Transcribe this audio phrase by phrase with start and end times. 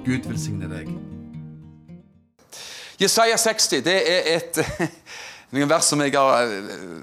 [0.09, 0.91] Gud velsigne deg.
[2.99, 4.59] Jesaja 60 det er et
[5.55, 6.99] noen vers som jeg har eh,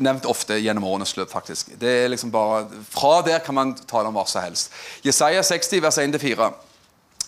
[0.00, 1.30] nevnt ofte gjennom årenes løp.
[1.30, 1.72] faktisk.
[1.80, 4.72] Det er liksom bare, Fra der kan man tale om hva som helst.
[5.02, 6.52] Jesaja 60, vers 1-4.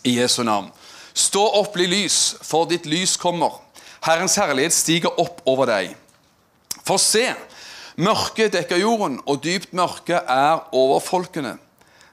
[0.05, 0.71] I Jesu navn.
[1.15, 3.61] Stå opp, bli lys, for ditt lys kommer.
[4.03, 5.93] Herrens herlighet stiger opp over deg.
[6.83, 7.29] For se,
[7.97, 11.59] mørket dekker jorden, og dypt mørke er over folkene.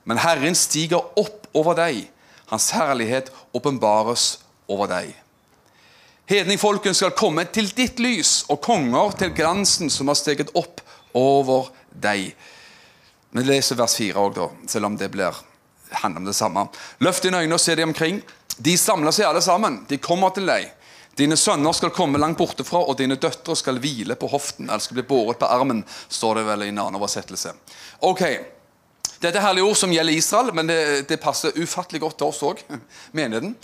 [0.05, 2.05] Men Herren stiger opp over deg.
[2.51, 5.15] Hans herlighet åpenbares over deg.
[6.29, 10.83] Hedningfolken skal komme til ditt lys, og konger til glansen som har steget opp
[11.17, 12.35] over deg.
[13.33, 14.37] Vi leser vers 4 òg,
[14.69, 15.33] selv om det blir,
[16.03, 16.67] handler om det samme.
[17.01, 18.21] Løft dine øyne og se deg omkring.
[18.61, 19.81] De samler seg alle sammen.
[19.89, 20.69] De kommer til deg.
[21.17, 24.69] Dine sønner skal komme langt bortefra, og dine døtre skal hvile på hoften.
[24.69, 25.81] Eller skal bli båret på armen,
[26.13, 27.57] står det vel i en annen oversettelse.
[28.05, 28.25] Ok,
[29.19, 32.45] Dette er herlige ord som gjelder Israel, men det, det passer ufattelig godt til oss
[32.45, 32.61] òg.
[33.17, 33.57] Menigheten.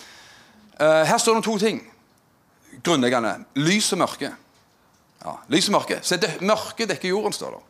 [0.82, 1.86] Uh, her står det om to ting
[2.84, 3.38] grunnleggende.
[3.62, 4.32] Lys og mørke.
[5.22, 6.02] Ja, lys og mørke.
[6.06, 7.64] Se, det, mørke dekker jorden, står det.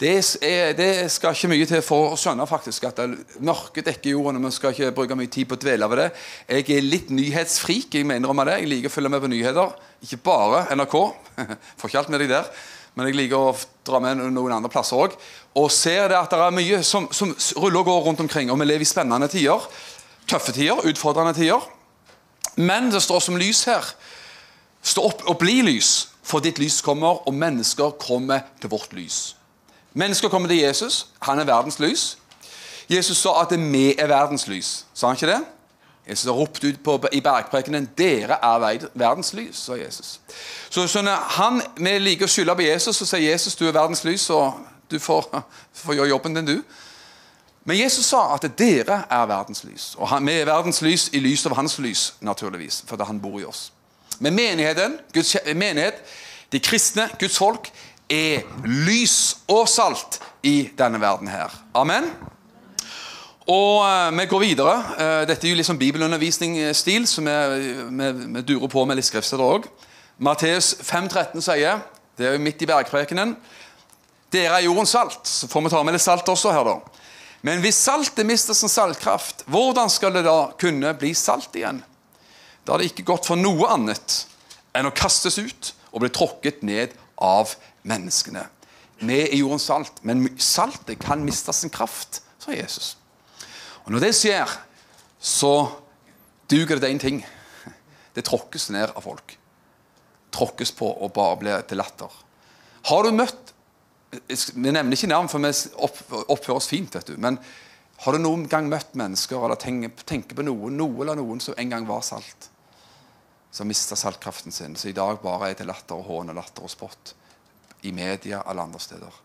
[0.00, 3.02] Det, er, det, skal ikke mye til for å skjønne faktisk at
[3.44, 4.38] mørket dekker jorden.
[4.38, 6.06] og Vi skal ikke bruke mye tid på å dvele ved det.
[6.48, 7.92] Jeg er litt nyhetsfrik.
[7.92, 8.54] Jeg mener om det.
[8.62, 9.74] Jeg liker å følge med på nyheter.
[10.06, 10.96] Ikke bare NRK.
[11.82, 12.48] Får ikke alt med deg der.
[12.96, 13.52] Men jeg liker å
[13.90, 15.18] dra med noen andre plasser òg.
[15.60, 18.48] Og ser det at det er mye som, som ruller og går rundt omkring.
[18.48, 19.68] Og vi lever i spennende tider.
[20.32, 20.80] Tøffe tider.
[20.88, 21.68] Utfordrende tider.
[22.60, 23.84] Men det står som lys her.
[24.82, 29.36] Stå opp og bli lys, for ditt lys kommer, og mennesker kommer til vårt lys.
[29.92, 31.06] Mennesker kommer til Jesus.
[31.26, 32.18] Han er verdens lys.
[32.90, 34.84] Jesus sa at vi er verdens lys.
[34.94, 35.40] Sa han ikke det?
[36.08, 40.20] Jesus ropte ut på, i bergprekenen 'Dere er verdens lys', sa Jesus.
[40.70, 43.72] Så, så når han, Vi liker å skylde på Jesus, så sier Jesus 'Du er
[43.72, 44.52] verdens lys', og
[44.90, 45.44] du får,
[45.84, 46.62] får gjøre jobben din, du.
[47.64, 49.92] Men Jesus sa at dere er verdens lys.
[50.00, 53.44] Og vi er verdens lys i lys av hans lys, naturligvis, fordi han bor i
[53.44, 53.68] oss.
[54.18, 56.00] Men menigheten, Guds menighet,
[56.52, 57.70] de kristne, Guds folk,
[58.10, 61.52] er lys og salt i denne verden her.
[61.74, 62.10] Amen.
[63.50, 64.74] Og uh, vi går videre.
[64.98, 67.36] Uh, dette er jo liksom bibelundervisningsstil, så vi,
[67.90, 69.68] vi, vi, durer på med litt skriftsteder òg.
[70.20, 71.80] Matteus 5,13 sier,
[72.18, 73.36] det er jo midt i bergprekenen,
[74.32, 75.20] dere er jordens salt.
[75.26, 76.99] Så får vi ta med litt salt også her, da.
[77.46, 81.80] Men hvis saltet mister sin saltkraft, hvordan skal det da kunne bli salt igjen?
[82.64, 84.24] Da er det ikke gått for noe annet
[84.76, 87.54] enn å kastes ut og bli tråkket ned av
[87.88, 88.44] menneskene.
[89.00, 92.94] Vi er jordens salt, men saltet kan miste sin kraft, sa Jesus.
[93.86, 94.52] Og Når det skjer,
[95.20, 95.70] så
[96.50, 97.22] duger det én ting.
[98.12, 99.36] Det tråkkes ned av folk.
[100.34, 102.12] Tråkkes på og bare blir til latter.
[102.90, 103.49] Har du møtt
[104.10, 105.50] vi nevner ikke navn, for vi
[105.80, 106.94] oppfører oss fint.
[106.94, 107.16] vet du.
[107.16, 107.38] Men
[108.04, 111.70] har du noen gang møtt mennesker eller tenker, på noen, noe eller noen som en
[111.70, 112.50] gang var salt?
[113.52, 116.66] Som mista saltkraften sin, så i dag bare er til latter og hån og latter
[116.66, 117.14] og spott.
[117.82, 119.20] I media eller andre steder.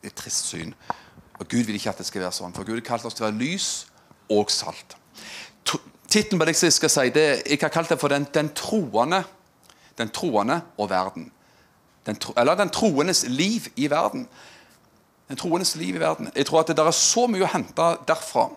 [0.00, 0.74] Det er et trist syn.
[1.38, 3.26] Og Gud vil ikke at det skal være sånn, for Gud har kalt oss til
[3.26, 3.68] å være lys
[4.32, 4.96] og salt.
[6.12, 9.22] Tittelen på det jeg skal si, det, jeg har kalt det for den, den troende
[9.98, 11.30] den troende og verden.
[12.06, 14.26] Den, eller den troendes liv i verden.
[15.28, 16.30] Den troendes liv i verden.
[16.34, 18.48] Jeg tror at det der er så mye å hente derfra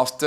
[0.00, 0.22] at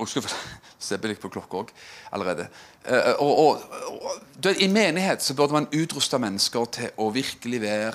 [0.00, 0.26] og skal
[0.80, 1.72] se litt på klokka òg
[2.14, 2.48] allerede.
[2.86, 3.64] Uh, og, og,
[4.00, 7.92] og, I menighet så burde man utruste mennesker til å virkelig være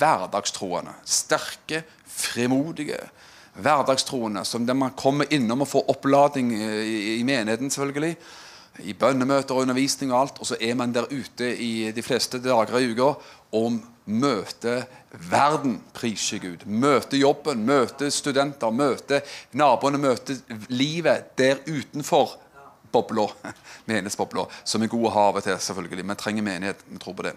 [0.00, 0.96] hverdagstroende.
[1.06, 2.98] Sterke, frimodige,
[3.62, 4.42] hverdagstroende.
[4.48, 8.16] Som der man kommer innom og får opplading i, i menigheten, selvfølgelig
[8.84, 12.40] i bønnemøter og undervisning og alt, og så er man der ute i de fleste
[12.42, 13.14] dager i uka
[13.58, 13.78] og
[14.08, 14.84] møter
[15.30, 16.64] verden, priser Gud.
[16.66, 19.20] Møter jobben, møter studenter, møter
[19.52, 20.38] naboene, møter
[20.68, 22.38] livet der utenfor
[22.92, 23.26] bobla,
[23.88, 26.08] menighetsbobla, som er god å ha av og til, selvfølgelig.
[26.08, 26.82] Vi trenger menighet.
[26.88, 27.36] Vi tror på det.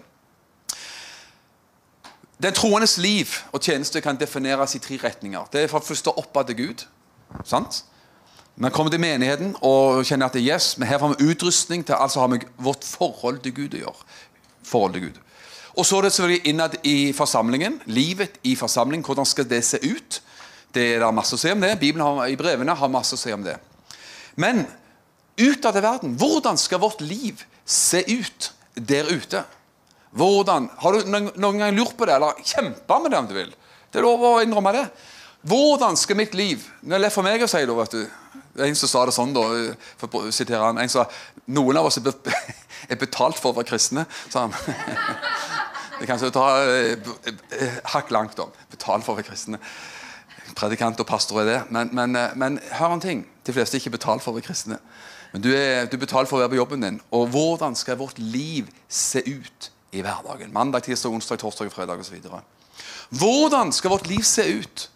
[2.42, 5.46] Den troendes liv og tjeneste kan defineres i tre retninger.
[5.52, 6.86] Det er for det første oppad til Gud.
[7.44, 7.84] sant?
[8.54, 12.20] Vi kommer til menigheten og kjenner at yes, men her får vi utrustning til altså
[12.20, 14.10] har vi vårt forhold til Gud å gjøre.
[14.68, 15.20] Forhold til Gud.
[15.72, 17.80] Og så er det selvfølgelig innad i forsamlingen.
[17.88, 19.04] Livet i forsamling.
[19.04, 20.20] Hvordan skal det se ut?
[20.74, 21.78] Det er der masse å si om det.
[21.80, 23.56] Bibelen har, i brevene har masse å si om det.
[24.36, 24.66] Men
[25.40, 29.44] utad i verden, hvordan skal vårt liv se ut der ute?
[30.12, 33.52] Hvordan, Har du noen gang lurt på det, eller kjempa med det om du vil?
[33.88, 34.86] Det er lov å innrømme det.
[35.48, 37.74] Hvordan skal mitt liv Det er lett for meg å si det.
[37.74, 38.41] vet du.
[38.60, 39.42] En som sa det sånn, da,
[40.00, 41.06] for å sitere han, en sa
[41.46, 44.06] noen av oss er be- betalt for å være kristne.
[44.28, 44.56] sa han.
[46.02, 46.96] Det kan ta eh,
[47.62, 48.50] eh, hakk langt om.
[48.72, 49.60] Betalt for å være kristne.
[50.58, 51.58] Predikant og pastor er det.
[51.70, 53.20] Men, men, eh, men hør en ting.
[53.46, 54.80] De fleste er ikke betalt for å være kristne.
[55.30, 56.98] Men du er, du er betalt for å være på jobben din.
[57.14, 60.50] Og hvordan skal vårt liv se ut i hverdagen?
[60.52, 62.18] Mandag, tirsdag, onsdag, torsdag, fredag osv.
[63.22, 64.88] Hvordan skal vårt liv se ut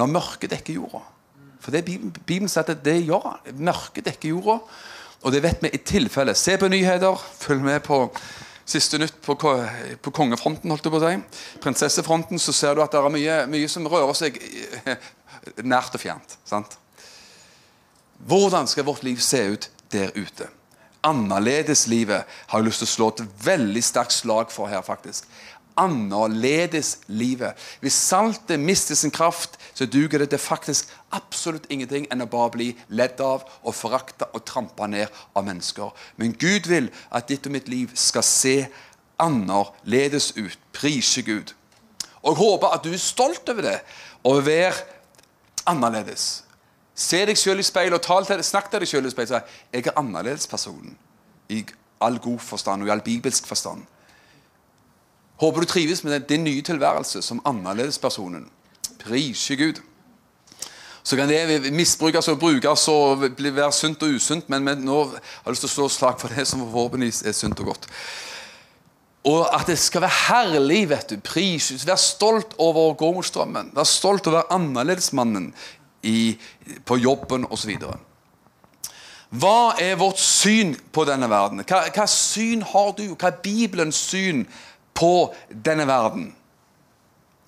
[0.00, 1.04] når mørket dekker jorda?
[1.64, 3.60] For det Bibelen, Bibelen sier at det gjør han.
[3.64, 4.58] Mørket dekker jorda.
[5.24, 6.34] Og det vet vi i tilfelle.
[6.36, 7.20] Se på nyheter.
[7.40, 8.04] Følg med på
[8.68, 11.58] siste nytt på, på kongefronten, holdt jeg på å si.
[11.64, 14.38] Prinsessefronten, så ser du at det er mye, mye som rører seg
[15.72, 16.36] nært og fjernt.
[16.48, 16.76] sant?
[18.24, 20.48] Hvordan skal vårt liv se ut der ute?
[21.04, 24.80] Annerledeslivet har jeg lyst til å slå et veldig sterkt slag for her.
[24.80, 25.28] faktisk.
[25.80, 27.58] Annerledeslivet.
[27.80, 32.52] Hvis saltet mister sin kraft, så duger det til faktisk absolutt ingenting enn å bare
[32.54, 35.90] bli ledd av og forakta og trampa ned av mennesker.
[36.16, 38.56] Men Gud vil at ditt og mitt liv skal se
[39.18, 40.58] annerledes ut.
[40.72, 41.54] Prise Gud.
[42.22, 43.78] Og jeg håper at du er stolt over det,
[44.24, 44.74] og være
[45.68, 46.44] annerledes.
[46.94, 49.88] Se deg selv i speilet og tal til, snakk til deg selv i speilet jeg
[49.88, 50.94] er annerledespersonen.
[51.50, 51.64] I
[52.04, 53.82] all god forstand og i all bibelsk forstand.
[55.36, 58.48] Håper du trives med din- nye tilværelse som annerledespersonen.
[58.98, 59.80] Prise Gud.
[61.02, 65.52] Så kan det misbrukes og brukes og være sunt og usunt, men nå har jeg
[65.52, 67.86] lyst til å slå slag for det som forhåpentligvis er sunt og godt.
[69.24, 70.88] Og at det skal være herlig.
[70.88, 73.70] vet du, pris, Vær stolt over å gå mot strømmen.
[73.74, 75.52] Vær stolt over å være annerledesmannen
[76.84, 77.76] på jobben osv.
[79.34, 81.64] Hva er vårt syn på denne verden?
[81.66, 83.14] Hva, hva syn har du?
[83.14, 84.44] Hva er Bibelens syn
[84.94, 86.30] på denne verden?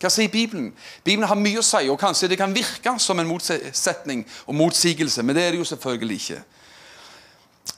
[0.00, 0.74] Hva sier Bibelen?
[1.04, 5.22] Bibelen har mye å si, og kanskje det kan virke som en motsetning og motsigelse,
[5.24, 6.42] men det er det jo selvfølgelig ikke.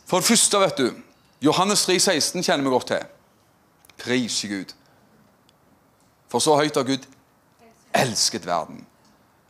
[0.09, 0.88] For det første, vet du,
[1.44, 3.06] Johannes 3, 16 kjenner vi godt til.
[3.99, 4.75] Pris Gud.
[6.29, 7.06] For så høyt har Gud
[7.94, 8.82] elsket verden.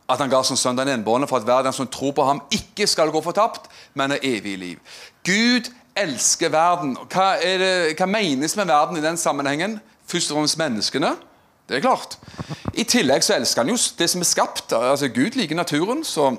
[0.09, 2.87] At han ga sin sønn den enbårne for at verden som tror på ham, ikke
[2.87, 4.95] skal gå fortapt, men har evig liv.
[5.25, 6.95] Gud elsker verden.
[7.09, 9.79] Hva, det, hva menes med verden i den sammenhengen?
[10.09, 11.13] Først og fremst menneskene.
[11.69, 12.17] Det er klart.
[12.73, 14.73] I tillegg så elsker han jo det som er skapt.
[14.73, 16.31] Altså Gud liker naturen, så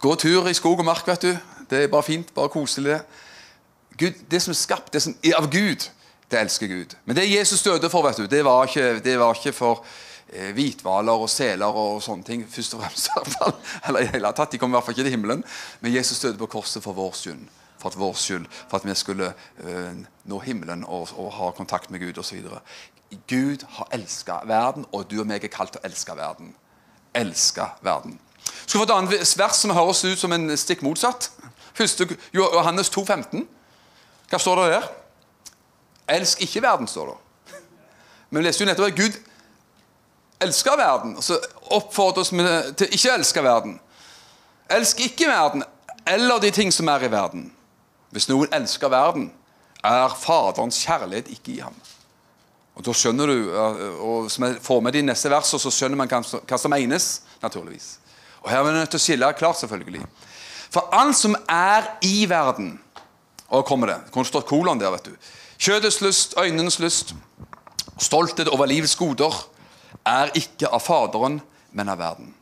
[0.00, 1.32] gå tur i skog og mark, vet du.
[1.68, 2.32] Det er bare fint.
[2.34, 3.00] Bare koselig, det.
[3.98, 5.88] Gud, det som er skapt det som er av Gud,
[6.30, 6.94] det elsker Gud.
[7.04, 9.84] Men det Jesus døde for, vet du, det var ikke, det var ikke for
[10.32, 12.46] eh, hvithvaler og seler og sånne ting.
[12.48, 13.54] først og fremst i hvert fall.
[13.88, 15.44] Eller i hele tatt, De kom i hvert fall ikke til himmelen.
[15.80, 17.44] Men Jesus døde på korset for vår skyld.
[17.78, 19.32] For at vår skyld, for at vi skulle
[19.64, 22.44] uh, nå himmelen og, og ha kontakt med Gud osv.
[23.30, 26.54] Gud har elska verden, og du og meg er kalt til å elske verden.
[27.14, 28.18] Elske verden.
[28.66, 31.30] Skal vi få et annet vers som høres ut som en stikk motsatt?
[31.78, 33.46] Første Johannes 2, 15.
[34.28, 34.88] Hva står det der?
[36.18, 37.58] Elsk ikke verden, står det.
[38.30, 39.18] Men vi leste jo nettopp at Gud
[40.40, 41.38] elsker verden, så
[41.74, 42.32] oppfordrer oss
[42.76, 43.78] til ikke å elske verden.
[44.70, 45.64] Elsk ikke verden
[46.08, 47.48] eller de ting som er i verden.
[48.10, 49.30] Hvis noen elsker verden,
[49.84, 51.74] er Faderens kjærlighet ikke i ham.
[52.78, 53.38] Og da skjønner du,
[54.00, 57.98] og som jeg får med de neste versene, så skjønner man hva som- menes, naturligvis.
[58.42, 60.06] Og her er vi nødt til å skille klart, selvfølgelig.
[60.70, 62.80] For alt som er i verden
[63.50, 63.86] Og kommer.
[63.86, 65.14] Det kunne stått kolon der, vet du.
[65.58, 67.14] Kjødets lyst, øynenes lyst,
[67.98, 69.32] stolthet over livets goder,
[70.04, 71.40] er ikke av Faderen,
[71.72, 72.34] men av verden.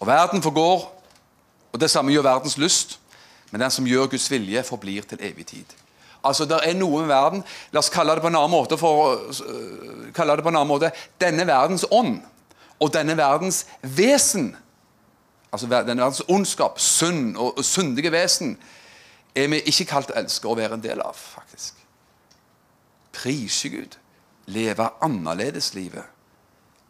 [0.00, 0.90] Og verden forgår,
[1.72, 2.98] og det samme gjør verdens lyst,
[3.50, 5.74] men den som gjør Guds vilje, forblir til evig tid.
[6.24, 8.78] Altså, Det er noe med verden La oss kalle det på en annen måte.
[8.78, 10.90] For, uh, kalle det på en annen måte
[11.22, 12.18] denne verdens ånd
[12.80, 14.56] og denne verdens vesen
[15.56, 18.56] altså denne verdens ondskap, synd og, og syndige vesen,
[19.36, 21.78] er vi ikke kalt å elske og være en del av, faktisk.
[23.16, 23.96] Prise Gud.
[24.52, 26.04] Leve annerledeslivet.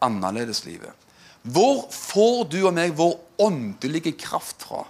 [0.04, 1.04] Annerledeslivet.
[1.46, 3.14] Hvor får du og meg vår
[3.46, 4.82] åndelige kraft fra?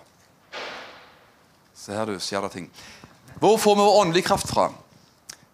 [1.86, 2.64] Se her, du, skjer det ting.
[3.38, 4.64] Hvor får vi vår åndelige kraft fra?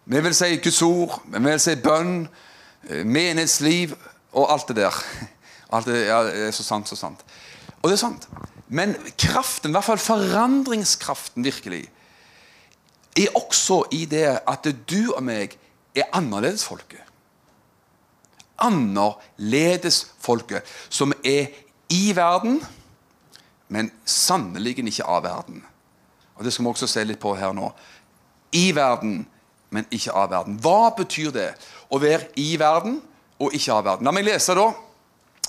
[0.08, 2.24] Vi vil si Guds ord, vi vil si bønn,
[2.88, 3.92] eh, menighetsliv
[4.32, 4.96] og alt det der.
[5.72, 7.24] Alt det ja, er så sant, så sant.
[7.80, 8.28] Og det er sant.
[8.68, 11.90] Men kraften, i hvert fall forandringskraften, virkelig,
[13.16, 15.58] er også i det at du og meg
[15.96, 17.00] er annerledesfolket.
[18.60, 20.62] Annerledesfolket
[20.92, 21.46] som er
[21.88, 22.64] i verden,
[23.72, 25.64] men sannelig ikke av verden.
[26.36, 27.72] Og Det skal vi også se litt på her nå.
[28.52, 29.26] I verden,
[29.70, 30.58] men ikke av verden.
[30.60, 31.50] Hva betyr det
[31.88, 33.00] å være i verden
[33.40, 34.08] og ikke av verden?
[34.08, 34.70] La meg lese da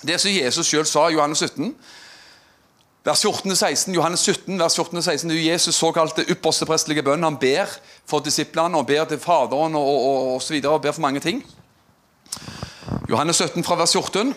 [0.03, 1.71] det som Jesus sjøl sa i Johannes 17.
[3.03, 7.23] Vers 14-16, Johannes 17, vers 14-16, det er Jesus' såkalte ypperste prestelige bønn.
[7.23, 7.67] Han ber
[8.07, 11.19] for disiplene og ber til Faderen og, og, og, så videre, og ber for mange
[11.19, 11.41] ting.
[13.09, 14.31] Johannes 17 fra vers 14.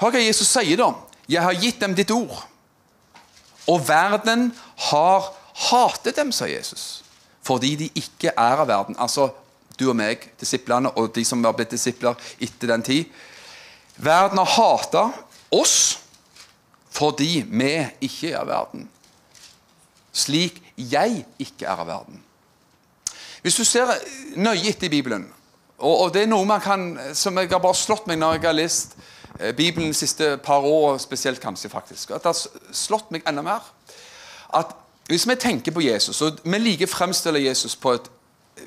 [0.00, 0.90] Hør hva Jesus sier, da.
[1.28, 2.44] Jeg har gitt dem ditt ord,
[3.66, 4.50] og verden
[4.90, 7.02] har hatet dem, sa Jesus,
[7.46, 8.96] fordi de ikke er av verden.
[8.98, 9.30] Altså
[9.78, 13.16] du og meg, disiplene, og de som har blitt disipler etter den tid.
[13.96, 15.06] Verden har hata
[15.54, 15.98] oss
[16.96, 17.72] fordi vi
[18.06, 18.86] ikke er av verden.
[20.16, 22.22] Slik jeg ikke er av verden.
[23.44, 23.92] Hvis du ser
[24.40, 25.26] nøye etter i Bibelen,
[25.76, 28.46] og, og det er noe man kan, som jeg har bare slått meg når jeg
[28.46, 28.96] har lest
[29.36, 33.44] eh, Bibelen de siste par år, spesielt kanskje faktisk, at det har slått meg enda
[33.44, 33.68] mer
[34.56, 34.72] at
[35.06, 38.08] hvis vi tenker på Jesus, og vi liker å fremstille Jesus på et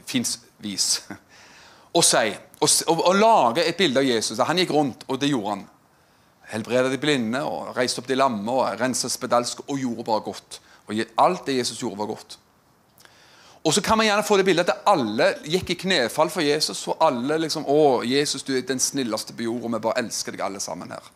[0.07, 1.01] fint vis
[1.97, 2.29] og si,
[2.59, 5.63] og, og, og lage et bilde av Jesus Han gikk rundt, og det gjorde han.
[6.49, 10.61] Helbredet de blinde, og reiste opp de lamme, og renset spedalsk, og gjorde bare godt.
[10.89, 12.39] Og Alt det Jesus gjorde, var godt.
[13.63, 16.87] Og så kan man gjerne få det bildet at alle gikk i knefall for Jesus.
[16.87, 20.41] Og alle liksom 'Å, Jesus, du er den snilleste på og vi bare elsker deg
[20.41, 21.11] alle sammen her'.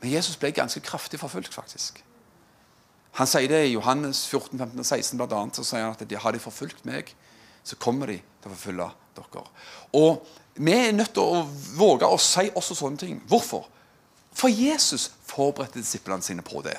[0.00, 2.04] Men Jesus ble ganske kraftig forfulgt, faktisk.
[3.18, 6.04] Han sier det i Johannes 14, 15 og 16 blant annet, så sier han at
[6.06, 7.10] de, har de forfulgt meg,
[7.66, 9.46] så kommer de til å forfølge dere.
[9.98, 11.42] Og Vi er nødt til å
[11.78, 13.18] våge å si også sånne ting.
[13.30, 13.68] Hvorfor?
[14.34, 16.74] For Jesus forberedte disiplene sine på det.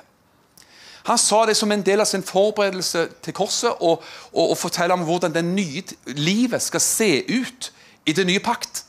[1.08, 4.04] Han sa det som en del av sin forberedelse til korset og,
[4.34, 5.84] og, og fortelle om hvordan det nye
[6.20, 7.70] livet skal se ut
[8.04, 8.84] i det nye pakt.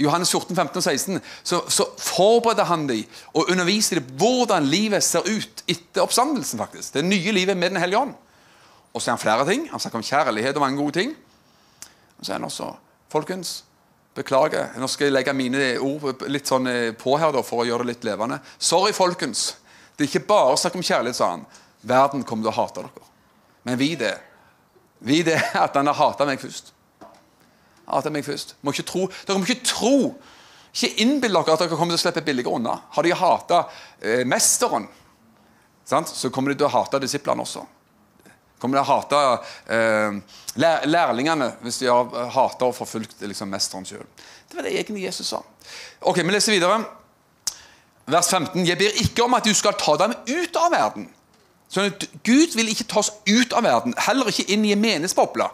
[0.00, 5.04] Johannes 14, 15 og 16 så, så forbereder han dem og underviser dem hvordan livet
[5.06, 6.58] ser ut etter oppstandelsen.
[6.58, 6.94] faktisk.
[6.94, 8.14] Det nye livet med Den hellige ånd.
[8.94, 9.68] Og så er han flere ting.
[9.70, 11.14] Han snakker om kjærlighet og mange gode ting.
[12.18, 12.72] Og så er han også
[13.14, 13.62] Folkens,
[14.14, 14.72] beklager.
[14.78, 17.84] Nå skal jeg legge mine ord litt sånn eh, på her da, for å gjøre
[17.84, 18.40] det litt levende.
[18.58, 19.52] Sorry, folkens.
[19.94, 21.44] Det er ikke bare snakk om kjærlighet, sa han.
[21.86, 23.06] Verden kommer til å hate dere.
[23.68, 24.16] Men vi det.
[25.06, 26.72] Vi det at han har hata meg først.
[27.86, 28.56] Hata meg først.
[28.64, 29.96] Må ikke tro, dere må ikke tro
[30.74, 32.74] Ikke innbill dere at dere kommer til å slippe billigere unna.
[32.96, 33.60] Har de hata
[34.00, 34.88] eh, mesteren,
[35.86, 36.10] sant?
[36.10, 37.62] så kommer de til å hate disiplene også.
[38.58, 39.20] Kommer de til å hate
[39.76, 40.18] eh,
[40.58, 44.02] lær, lærlingene hvis de har hata og forfulgt liksom, mesteren sjøl.
[44.48, 45.44] Det var det egentlig Jesus sa.
[46.00, 46.82] Ok, Vi leser videre.
[48.10, 48.66] Vers 15.
[48.66, 51.06] Jeg ber ikke om at du skal ta dem ut av verden.
[51.72, 54.82] Sånn at Gud vil ikke ta oss ut av verden, heller ikke inn i en
[54.82, 55.46] menighetsboble.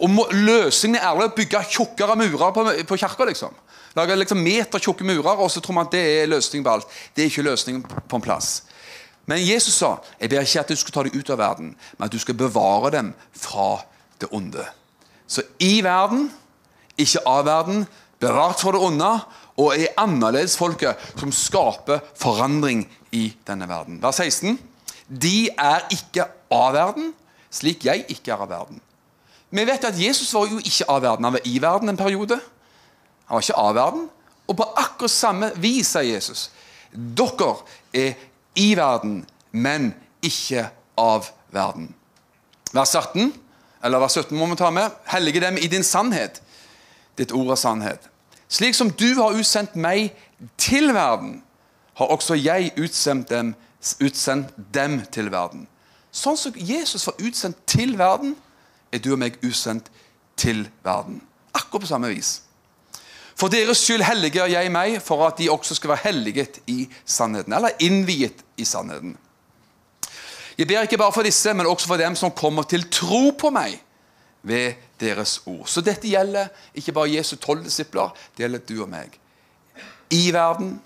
[0.00, 3.26] Og løsningen er å bygge tjukkere murer på, på kirka.
[3.28, 3.52] Liksom.
[3.96, 6.96] Lage liksom metertjukke murer, og så tror man at det er løsningen på alt.
[7.16, 8.50] Det er ikke løsningen på en plass.
[9.26, 12.06] Men Jesus sa jeg ber ikke at du skal ta dem ut av verden, men
[12.06, 13.70] at du skal bevare dem fra
[14.22, 14.64] det onde.
[15.26, 16.28] Så i verden,
[16.96, 17.84] ikke av verden,
[18.22, 19.10] bevart for det onde,
[19.56, 22.84] og er annerledesfolket som skaper forandring
[23.16, 23.98] i denne verden.
[24.02, 24.58] Vers 16.
[25.08, 27.12] De er ikke av verden,
[27.50, 28.80] slik jeg ikke er av verden.
[29.50, 31.24] Vi vet at Jesus var jo ikke av verden.
[31.24, 32.40] Han var i verden en periode.
[33.26, 34.08] Han var ikke av verden.
[34.46, 36.48] Og på akkurat samme vis, sier Jesus,
[36.92, 37.54] dere
[37.94, 38.18] er
[38.58, 41.92] i verden, men ikke av verden.
[42.74, 43.32] Vers 18,
[43.84, 44.90] eller vers 17 må vi ta med.
[45.10, 46.42] Hellige dem i din sannhet.
[47.18, 48.10] Ditt ord er sannhet.
[48.48, 50.12] Slik som du har utsendt meg
[50.58, 51.40] til verden,
[51.96, 53.54] har også jeg utsendt dem,
[54.00, 55.66] utsendt dem til verden.
[56.16, 58.34] Sånn som Jesus var utsendt til verden,
[58.92, 59.90] er du og meg utsendt
[60.38, 61.20] til verden.
[61.54, 62.40] Akkurat på samme vis.
[63.36, 67.52] For deres skyld helliger jeg meg, for at de også skal være helliget i sannheten.
[67.52, 69.16] Eller innviet i sannheten.
[70.56, 73.50] Jeg ber ikke bare for disse, men også for dem som kommer til tro på
[73.52, 73.76] meg
[74.46, 75.66] ved deres ord.
[75.68, 79.18] Så dette gjelder ikke bare Jesu tolv disipler, det gjelder du og meg.
[80.10, 80.78] I verden,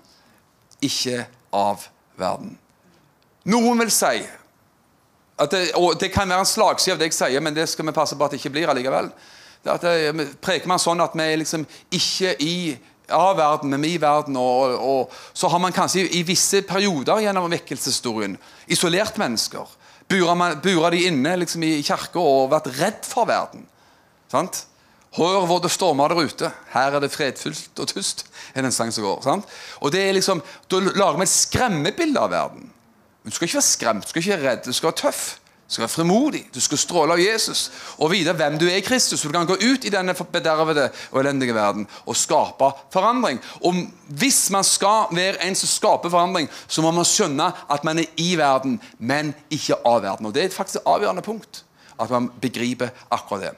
[0.83, 1.23] ikke
[1.55, 1.85] av
[2.19, 2.57] verden.
[3.49, 4.21] Noen vil si
[5.41, 7.95] det, og Det kan være en slagside av det jeg sier, men det skal vi
[7.95, 9.09] passe på at det ikke blir allikevel.
[9.63, 12.77] Det at det, Preker man sånn at vi er liksom ikke i
[13.11, 17.49] A-verden, men i verden, og, og, så har man kanskje i, i visse perioder gjennom
[17.51, 18.37] vekkelseshistorien
[18.71, 19.77] isolert mennesker.
[20.11, 23.65] Bura, de inne liksom, i kirka og vært redd for verden.
[24.31, 24.65] Sant?
[25.17, 26.51] Hør hvor det stormer der ute.
[26.71, 28.25] Her er det fredfullt og tyst.
[28.55, 29.23] er det sang som går.
[29.23, 29.47] Sant?
[29.81, 32.69] Og det er liksom, Da lager vi et skremmebilde av verden.
[33.21, 35.23] Men du skal ikke være skremt, du skal ikke være redd, du skal være tøff.
[35.71, 38.83] Du skal være frimodig, du skal stråle av Jesus og vite hvem du er i
[38.83, 39.21] Kristus.
[39.21, 43.39] Så du kan gå ut i denne bedervede og elendige verden og skape forandring.
[43.63, 43.79] Og
[44.19, 48.11] Hvis man skal være en som skaper forandring, så må man skjønne at man er
[48.19, 50.27] i verden, men ikke av verden.
[50.27, 51.63] Og Det er faktisk et avgjørende punkt.
[51.95, 53.55] At man begriper akkurat det.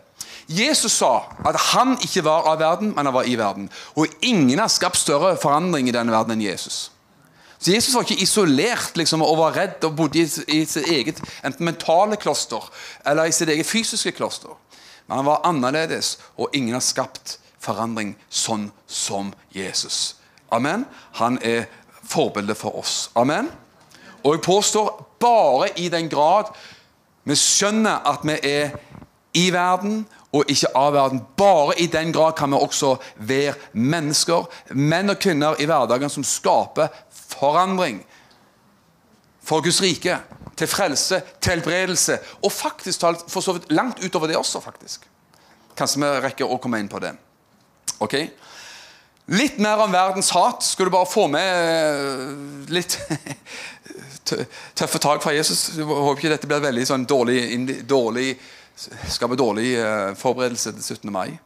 [0.53, 3.71] Jesus sa at han ikke var av verden, men han var i verden.
[3.97, 6.92] Og ingen har skapt større forandring i denne verden enn Jesus.
[7.63, 11.21] Så Jesus var ikke isolert liksom, og var redd og bodde i, i sitt eget
[11.47, 12.65] enten mentale kloster
[13.07, 14.51] eller i sitt eget fysiske kloster.
[15.07, 20.17] Men han var annerledes, og ingen har skapt forandring sånn som Jesus.
[20.51, 20.83] Amen.
[21.21, 21.69] Han er
[22.03, 23.07] forbildet for oss.
[23.15, 23.47] Amen.
[24.23, 24.91] Og jeg påstår
[25.23, 26.51] bare i den grad
[27.23, 28.75] vi skjønner at vi er
[29.39, 30.01] i verden
[30.33, 31.21] og ikke av verden.
[31.39, 36.25] Bare i den grad kan vi også være mennesker, menn og kvinner i hverdagen, som
[36.27, 36.91] skaper
[37.33, 38.01] forandring
[39.43, 40.19] for Guds rike.
[40.53, 42.19] Til frelse, til helbredelse.
[42.45, 45.07] Og faktisk talt for så vidt langt utover det også, faktisk.
[45.77, 47.15] Kanskje vi rekker å komme inn på det.
[48.03, 48.19] Ok?
[49.33, 50.61] Litt mer om verdens hat.
[50.63, 52.99] Skal du bare få med eh, litt
[54.77, 55.71] tøffe tak fra Jesus?
[55.79, 57.39] Jeg håper ikke dette blir veldig sånn dårlig,
[57.89, 58.35] dårlig
[59.09, 61.11] skaper dårlig eh, forberedelse til 17.
[61.13, 61.37] mai.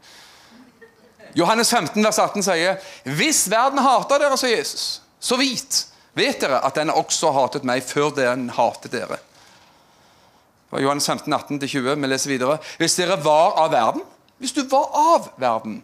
[1.36, 2.78] Johannes 15, vers 18 sier
[3.18, 5.82] Hvis verden hater dere, sier Jesus, så vit,
[6.16, 9.20] vet dere at den også hatet meg før den hatet dere.
[9.20, 11.94] Det var Johannes 15, 18-20.
[12.00, 12.58] Vi leser videre.
[12.80, 14.04] Hvis dere var av verden,
[14.40, 15.82] hvis du var av verden,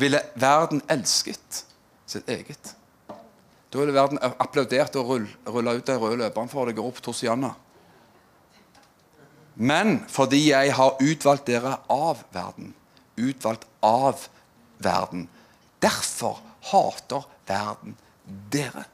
[0.00, 1.64] ville verden elsket
[2.08, 2.74] sitt eget.
[3.70, 5.12] Da ville verden applaudert og
[5.46, 7.52] rulla ut den røde løperen for deg og ropt Hosianna.
[9.60, 12.72] Men fordi jeg har utvalgt dere av verden,
[13.20, 14.28] utvalgt av
[14.80, 15.28] verden,
[15.84, 16.40] derfor
[16.72, 17.98] hater verden
[18.52, 18.84] dere.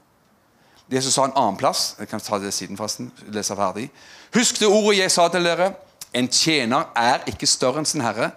[0.93, 3.89] Jesus sa en annen plass Jeg kan ta det siden forresten, lese ferdig.
[4.35, 5.73] Husk det ordet jeg sa til dere.
[6.15, 8.31] En tjener er ikke større enn sin herre.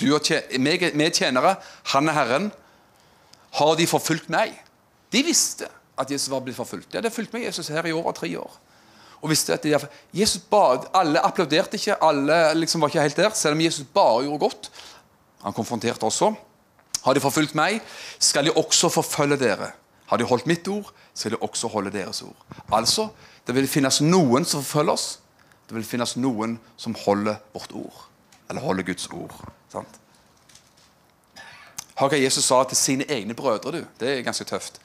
[0.00, 1.56] Du og vi tjenere,
[1.92, 2.48] han er Herren.
[3.58, 4.54] Har de forfulgt meg?
[5.12, 5.68] De visste
[5.98, 6.88] at Jesus var blitt forfulgt.
[6.92, 8.52] De hadde fulgt med Jesus her i over tre år.
[9.20, 9.74] Og visste at de,
[10.16, 14.22] Jesus ba, Alle applauderte ikke, alle liksom var ikke helt der, selv om Jesus bare
[14.24, 14.70] gjorde godt.
[15.42, 16.32] Han konfronterte også.
[17.04, 17.80] Har de forfulgt meg,
[18.18, 19.72] skal de også forfølge dere.
[20.10, 22.46] Har de holdt mitt ord, skal de også holde deres ord.
[22.72, 23.08] Altså,
[23.46, 25.08] det vil finnes noen som forfølger oss.
[25.68, 28.06] Det vil finnes noen som holder vårt ord.
[28.50, 29.36] Eller holder Guds ord.
[29.70, 30.00] Sant?
[32.00, 33.72] Hør hva Jesus sa til sine egne brødre.
[33.78, 33.84] du.
[34.00, 34.80] Det er ganske tøft.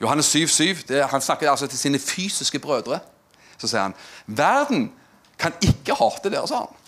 [0.00, 2.98] Johannes 7, 7 det, Han snakker altså til sine fysiske brødre.
[3.58, 3.94] Så sier han
[4.26, 4.92] verden
[5.38, 6.78] kan ikke hate dere, sa han.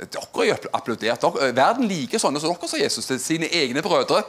[0.00, 1.24] Dere har applaudert.
[1.54, 4.24] Verden liker sånne som dere, sa Jesus til sine egne brødre.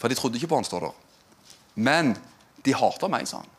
[0.00, 0.96] For de trodde ikke på han, står der.
[1.80, 2.14] Men
[2.64, 3.52] de hater meg, sa han.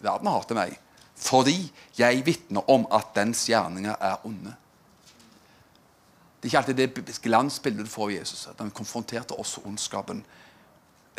[0.00, 0.78] Verden hater meg
[1.20, 4.54] fordi jeg vitner om at dens gjerninger er onde.
[6.40, 8.46] Det er ikke alltid det glansbildet du får av Jesus.
[8.48, 10.24] at Han konfronterte også ondskapen.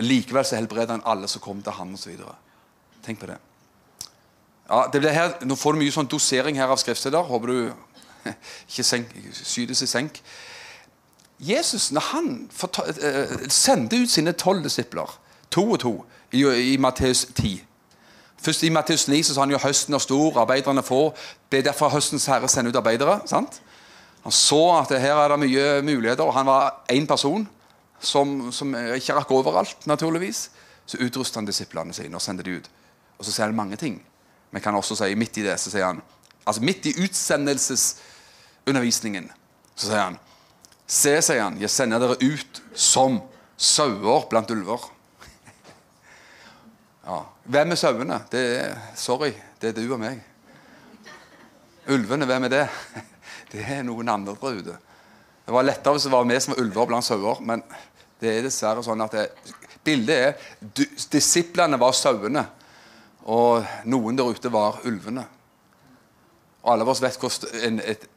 [0.01, 2.17] Likevel så helbreder han alle som kom til ham osv.
[3.05, 3.37] Tenk på det.
[4.69, 7.21] Ja, det her, nå får du mye sånn dosering her av skriftsteder.
[7.21, 7.57] Håper du
[8.71, 10.21] ikke senk, sydes i senk.
[11.41, 15.19] Jesus når han uh, sendte ut sine tolv disipler,
[15.51, 17.63] to og to, i, i Matteus 10
[18.41, 21.13] Først I Matteus 9 så sa han jo høsten er stor, arbeiderne få.
[21.51, 23.19] Det er derfor høstens herre sender ut arbeidere.
[23.29, 23.61] sant?
[24.23, 27.49] Han så at her er det mye muligheter, og han var én person
[27.99, 30.51] som, som, ikke rakk overalt, naturligvis.
[30.85, 32.69] Så utrustet han disiplene sine og sendte de ut.
[33.19, 34.05] Og så sier han mange ting.
[34.51, 36.01] Men kan også si midt i det, så sier han
[36.41, 39.31] Altså midt i utsendelsesundervisningen,
[39.75, 40.17] så sier han
[40.91, 43.21] Se, sier han, jeg sender dere ut som
[43.55, 44.89] sauer blant ulver.
[47.01, 47.23] Ja.
[47.49, 48.17] Hvem er sauene?
[48.29, 50.19] Det er, sorry, det er du og meg.
[51.89, 52.65] Ulvene, hvem er det?
[53.51, 54.75] Det er noen andre ute.
[55.43, 57.63] Det var lettere hvis det var vi som var ulver blant sauer, men
[58.21, 59.25] det er dessverre sånn at det,
[59.83, 62.45] bildet er disiplene var sauene.
[63.27, 65.25] Og noen der ute var ulvene.
[66.61, 68.07] Og alle av oss vet hvordan et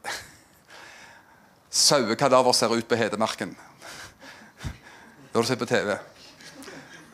[1.74, 3.56] sauekadaver ser ut på Hedemarken.
[4.62, 5.96] Det har du sett på TV.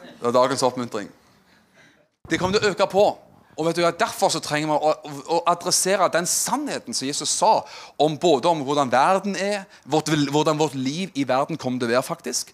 [0.03, 1.09] Det var dagens oppmuntring.
[2.29, 3.05] Det kommer til å øke på.
[3.57, 7.59] Og vet du, Derfor så trenger vi å, å, adressere den sannheten som Jesus sa
[8.01, 11.95] om både om hvordan verden er, vårt, hvordan vårt liv i verden kommer til å
[11.97, 12.53] være, faktisk,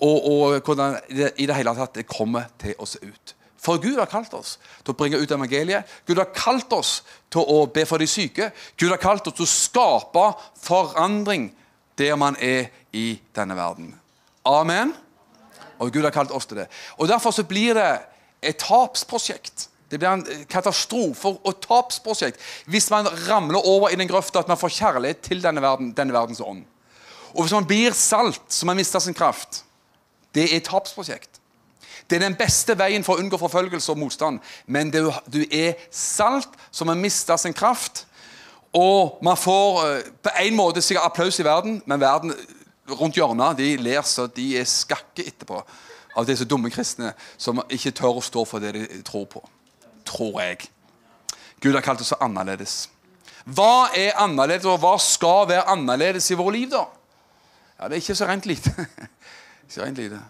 [0.00, 3.36] og, og hvordan det, i det hele tatt det kommer til å se ut.
[3.62, 5.86] For Gud har kalt oss til å bringe ut evangeliet.
[6.08, 6.96] Gud har kalt oss
[7.30, 8.50] til å be for de syke.
[8.78, 10.24] Gud har kalt oss til å skape
[10.64, 11.52] forandring
[11.98, 13.92] der man er i denne verden.
[14.48, 14.94] Amen.
[15.78, 16.66] Og Gud har kalt oss til det.
[16.98, 17.90] Og Derfor så blir det
[18.42, 19.68] et tapsprosjekt.
[19.90, 22.40] Det blir en katastrofe og tapsprosjekt
[22.72, 26.16] hvis man ramler over i den grøfta at man får kjærlighet til denne, verden, denne
[26.16, 26.64] verdens ånd.
[27.36, 29.62] Og hvis man blir salt så man mister sin kraft.
[30.34, 31.41] Det er et tapsprosjekt.
[32.10, 34.40] Det er den beste veien for å unngå forfølgelse og motstand.
[34.66, 38.06] Men det, du er salt som har mista sin kraft.
[38.72, 42.34] Og man får uh, på en måte sikkert applaus i verden, men verden
[42.98, 45.62] rundt hjørnet de ler så de er skakke etterpå.
[46.12, 49.40] av disse dumme kristne som ikke tør å stå for det de tror på.
[50.04, 50.66] Tror jeg.
[51.62, 52.90] Gud har kalt oss annerledes.
[53.44, 56.84] Hva er annerledes, og hva skal være annerledes i våre liv, da?
[57.78, 58.70] Ja, Det er ikke så rent lite.
[59.68, 60.20] ikke rent lite.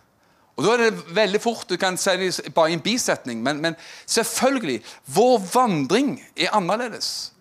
[0.57, 3.61] Og Da er det veldig fort du kan si det bare i en bisetning, men,
[3.61, 7.33] men selvfølgelig Vår vandring er annerledes.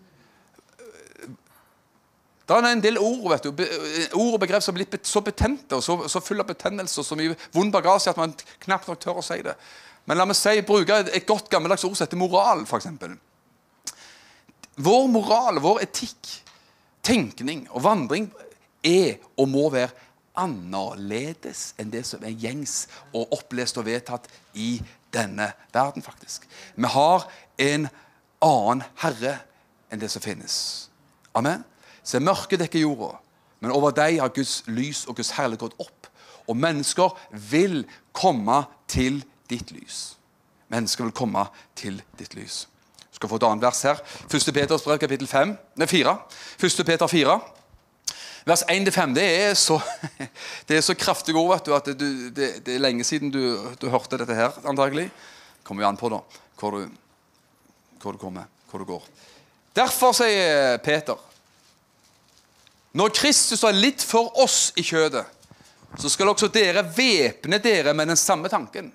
[2.48, 3.62] Da er det en del ord vet du,
[4.18, 7.06] ord og begrep som er blitt så betente og så, så fulle av betennelse og
[7.06, 9.54] så mye vond bagasje at man knapt nok tør å si det.
[10.10, 12.88] Men la meg si, bruke et godt gammeldags ord som heter moral, f.eks.
[14.82, 16.32] Vår moral, vår etikk,
[17.06, 18.26] tenkning og vandring
[18.82, 19.92] er og må være
[20.38, 24.76] annerledes enn det som er gjengs og opplest og vedtatt i
[25.12, 26.46] denne verden, faktisk.
[26.76, 27.26] Vi har
[27.60, 27.88] en
[28.42, 29.36] annen herre
[29.92, 30.88] enn det som finnes.
[31.36, 31.64] Amen.
[32.02, 33.14] Se, mørket dekker jorda,
[33.62, 36.08] men over deg har Guds lys og Guds herlighet gått opp.
[36.50, 37.12] Og mennesker
[37.52, 37.84] vil
[38.16, 40.16] komme til ditt lys.
[40.72, 41.44] Mennesker vil komme
[41.78, 42.64] til ditt lys.
[43.12, 44.00] Du skal få et annet vers her.
[44.26, 44.54] 1.
[44.56, 46.16] Peters brev, kapittel 5, nei, 4.
[46.58, 46.84] 1.
[46.88, 47.36] Peter 4.
[48.48, 49.78] Vers 1-5 det er så,
[50.68, 53.42] det er så kraftige ord vet du, at det, det, det er lenge siden du,
[53.78, 55.08] du, hørte dette her, antagelig.
[55.62, 56.18] Kommer jo an på da,
[56.58, 56.88] hvor du,
[58.02, 59.04] hvor du kommer, hvor du går.
[59.76, 61.28] Derfor sier Peter
[62.92, 65.24] når Kristus er litt for oss i kjødet,
[65.96, 68.90] så skal også dere væpne dere med den samme tanken.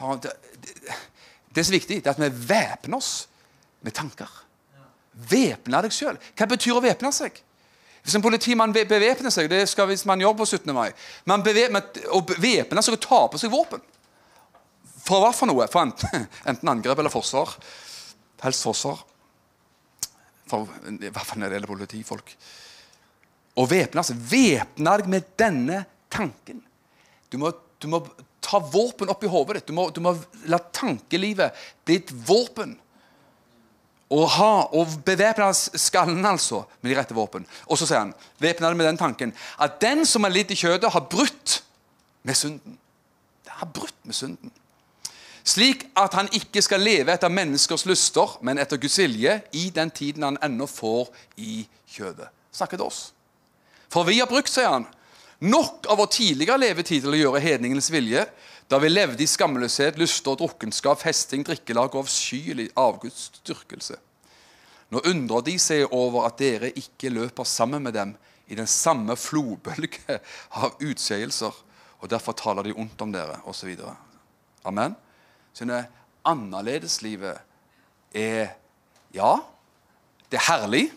[0.00, 3.12] Det er så viktig det er at vi væpner oss
[3.84, 4.30] med tanker.
[5.14, 6.16] Væpne deg sjøl.
[6.32, 7.36] Hva betyr å væpne seg?
[8.04, 10.74] Hvis en politimann bevæpner seg, det skal hvis man gjør på 17.
[10.76, 10.90] mai
[11.24, 13.80] Man bevæpner, Å væpne seg og ta på seg våpen.
[15.04, 15.66] For hva for noe?
[15.72, 17.56] For enten, enten angrep eller forsvar.
[18.44, 19.00] Helst forsvar.
[20.50, 22.36] For, I hvert fall når det gjelder politifolk
[23.54, 24.20] og væpne seg.
[24.30, 25.80] Væpne deg med denne
[26.12, 26.60] tanken.
[27.30, 28.02] Du må, du må
[28.44, 29.70] ta våpen opp i hodet ditt.
[29.70, 30.14] Du må, du må,
[30.50, 32.76] la tankelivet bli et våpen.
[34.14, 37.46] Og, ha, og bevæpne skallen altså med de rette våpen.
[37.66, 40.58] Og så sier han, væpne det med den tanken at den som har lidd i
[40.58, 41.62] kjødet, har brutt
[42.22, 42.78] med synden.
[43.44, 44.52] Det har brutt med synden.
[45.44, 49.90] Slik at han ikke skal leve etter menneskers lyster, men etter Guds vilje i den
[49.92, 52.30] tiden han ennå får i kjødet.
[52.54, 53.00] Snakker til oss.
[53.92, 54.86] For vi har brukt, sier han,
[55.44, 58.24] nok av vår tidligere levetid til å gjøre hedningenes vilje,
[58.70, 63.98] da vi levde i skamløshet, lyster, og drukkenskap, festing, drikkelag og avskyelig avgudsdyrkelse.
[64.94, 68.14] Nå undrer de seg over at dere ikke løper sammen med dem
[68.48, 70.18] i den samme flodbølge
[70.60, 71.54] av utskeielser,
[72.00, 73.76] og derfor taler de ondt om dere, osv.
[74.64, 74.96] Amen.
[75.52, 75.84] Så det
[76.24, 77.40] annerledeslivet
[78.14, 78.54] er
[79.14, 79.36] Ja,
[80.26, 80.88] det er herlig,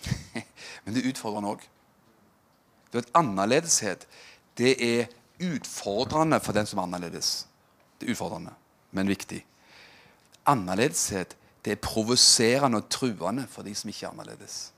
[0.84, 1.66] men det er utfordrende òg.
[2.88, 4.06] Det er et annerledeshet.
[4.56, 7.46] Det er utfordrende for den som er annerledes.
[8.00, 8.52] Det er utfordrende,
[8.92, 9.44] men viktig.
[10.46, 14.72] Annerledeshet det er provoserende og truende for de som ikke er annerledes.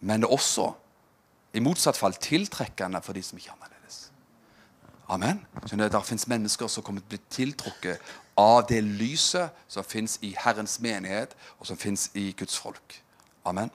[0.00, 0.72] Men det er også,
[1.54, 3.98] i motsatt fall, tiltrekkende for de som ikke er annerledes.
[5.08, 5.42] Amen.
[5.66, 10.18] Skjønner Der fins mennesker som kommer til å bli tiltrukket av det lyset som fins
[10.22, 13.02] i Herrens menighet, og som fins i Guds folk.
[13.44, 13.70] Amen.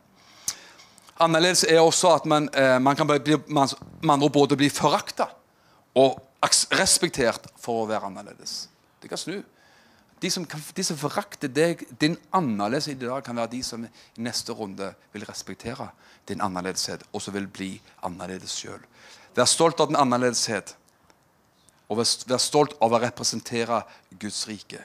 [1.19, 3.69] Annerledes er også at man, eh, man kan bli, man,
[4.03, 5.31] man både bli forakta
[5.97, 6.19] og
[6.77, 8.67] respektert for å være annerledes.
[9.01, 9.39] Det kan snu.
[10.21, 14.53] De som, som forakter deg, din annerledes i dag, kan være de som i neste
[14.53, 15.89] runde vil respektere
[16.29, 17.75] din annerledeshet, og som vil bli
[18.05, 18.81] annerledes sjøl.
[19.37, 20.73] Vær stolt av din annerledeshet,
[21.87, 23.83] og vær stolt av å representere
[24.19, 24.81] Guds rike.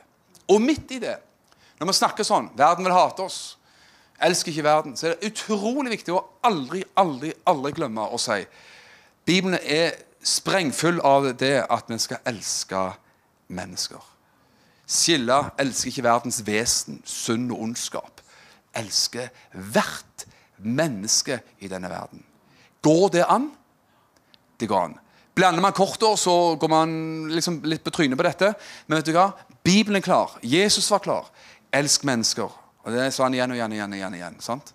[0.53, 1.17] Og midt i det,
[1.81, 3.41] når vi snakker sånn Verden vil hate oss
[4.21, 8.43] elsker ikke verden, så er det utrolig viktig å aldri, aldri, aldri glemme å si
[9.27, 12.81] Bibelen er sprengfull av det at vi skal elske
[13.55, 14.01] mennesker.
[14.87, 18.21] Skille elsker ikke verdens vesen, synd og ondskap.
[18.75, 20.27] Elsker hvert
[20.59, 22.25] menneske i denne verden.
[22.83, 23.51] Går det an?
[24.59, 24.99] Det går an.
[25.35, 26.91] Blander man kortår, så går man
[27.33, 28.53] liksom litt på trynet på dette.
[28.87, 29.31] Men vet du hva?
[29.65, 30.35] Bibelen er klar.
[30.43, 31.31] Jesus var klar.
[31.73, 32.51] Elsk mennesker.
[32.83, 33.95] Og Det sa han igjen og igjen igjen.
[33.95, 34.75] igjen, igjen sant?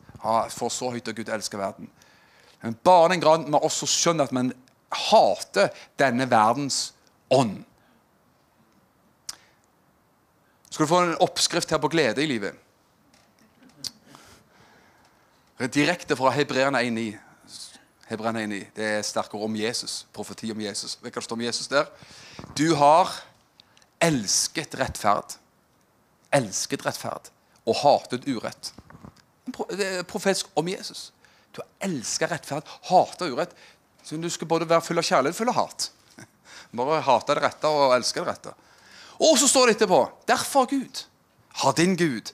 [0.54, 1.89] For så høyt og Gud elsker verden.
[2.62, 4.54] Men bare den grad vi også skjønner at man
[4.91, 6.93] hater denne verdens
[7.30, 7.60] ånd.
[10.70, 12.56] Skal du få en oppskrift her på glede i livet?
[15.74, 17.17] Direkte fra Hebreerne 1,9.
[18.08, 18.65] Hebreerne 1,9.
[18.76, 20.06] Det er sterkere om Jesus.
[20.13, 20.98] Profeti om Jesus.
[21.02, 21.89] Vet Hva det står om Jesus der?
[22.58, 23.12] Du har
[24.02, 25.36] elsket rettferd.
[26.32, 27.32] Elsket rettferd
[27.67, 28.71] og hatet urett.
[29.47, 31.12] Det er profetisk om Jesus.
[31.56, 33.56] Du elska rettferd, hata urett.
[34.03, 35.89] Så du skal både være full av kjærlighet og full av hat.
[36.80, 38.53] Bare hate det rette og elske det rette.
[39.17, 41.03] Og så står det etterpå Derfor, Gud,
[41.63, 42.32] har din Gud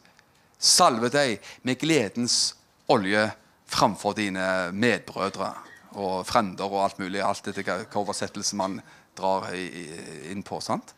[0.60, 2.56] salvet deg med gledens
[2.92, 3.30] olje
[3.74, 5.54] framfor dine medbrødre
[5.98, 7.22] og frender og alt mulig.
[7.24, 8.82] Alt etter hva oversettelse man
[9.18, 10.60] drar inn på.
[10.62, 10.94] sant?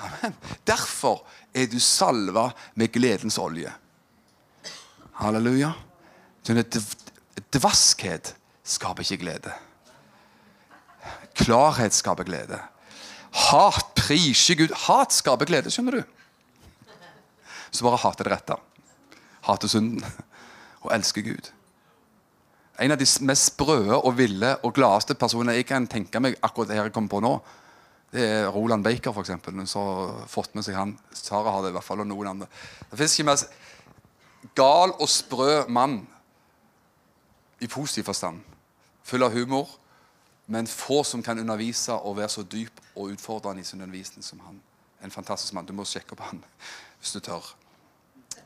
[0.00, 0.34] Amen.
[0.64, 1.22] Derfor
[1.54, 3.72] er du salva med gledens olje.
[5.20, 5.72] Halleluja.
[7.52, 9.52] Dvaskhet skaper ikke glede.
[11.38, 12.58] Klarhet skaper glede.
[13.32, 14.74] Hat priser Gud.
[14.86, 16.02] Hat skaper glede, skjønner du.
[17.72, 18.58] Så bare hate det rette.
[19.48, 20.04] Hate synden
[20.82, 21.50] og elsker Gud.
[22.82, 26.72] En av de mest sprøe og ville og gladeste personene jeg kan tenke meg akkurat
[26.72, 27.32] det jeg kommer på nå,
[28.12, 29.70] det er Roland Baker, f.eks.
[29.70, 30.96] Som har fått med seg han.
[31.16, 32.48] Sara har det i hvert fall, og noen andre.
[32.90, 33.44] Det fins ikke mer
[34.58, 36.02] gal og sprø mann
[37.62, 38.42] i positiv forstand.
[39.08, 39.70] Full av humor,
[40.52, 44.42] men få som kan undervise og være så dyp og utfordrende i sin undervisning som
[44.44, 44.60] han.
[45.02, 45.66] En fantastisk mann.
[45.66, 46.42] Du må sjekke på han
[47.00, 47.46] hvis du tør.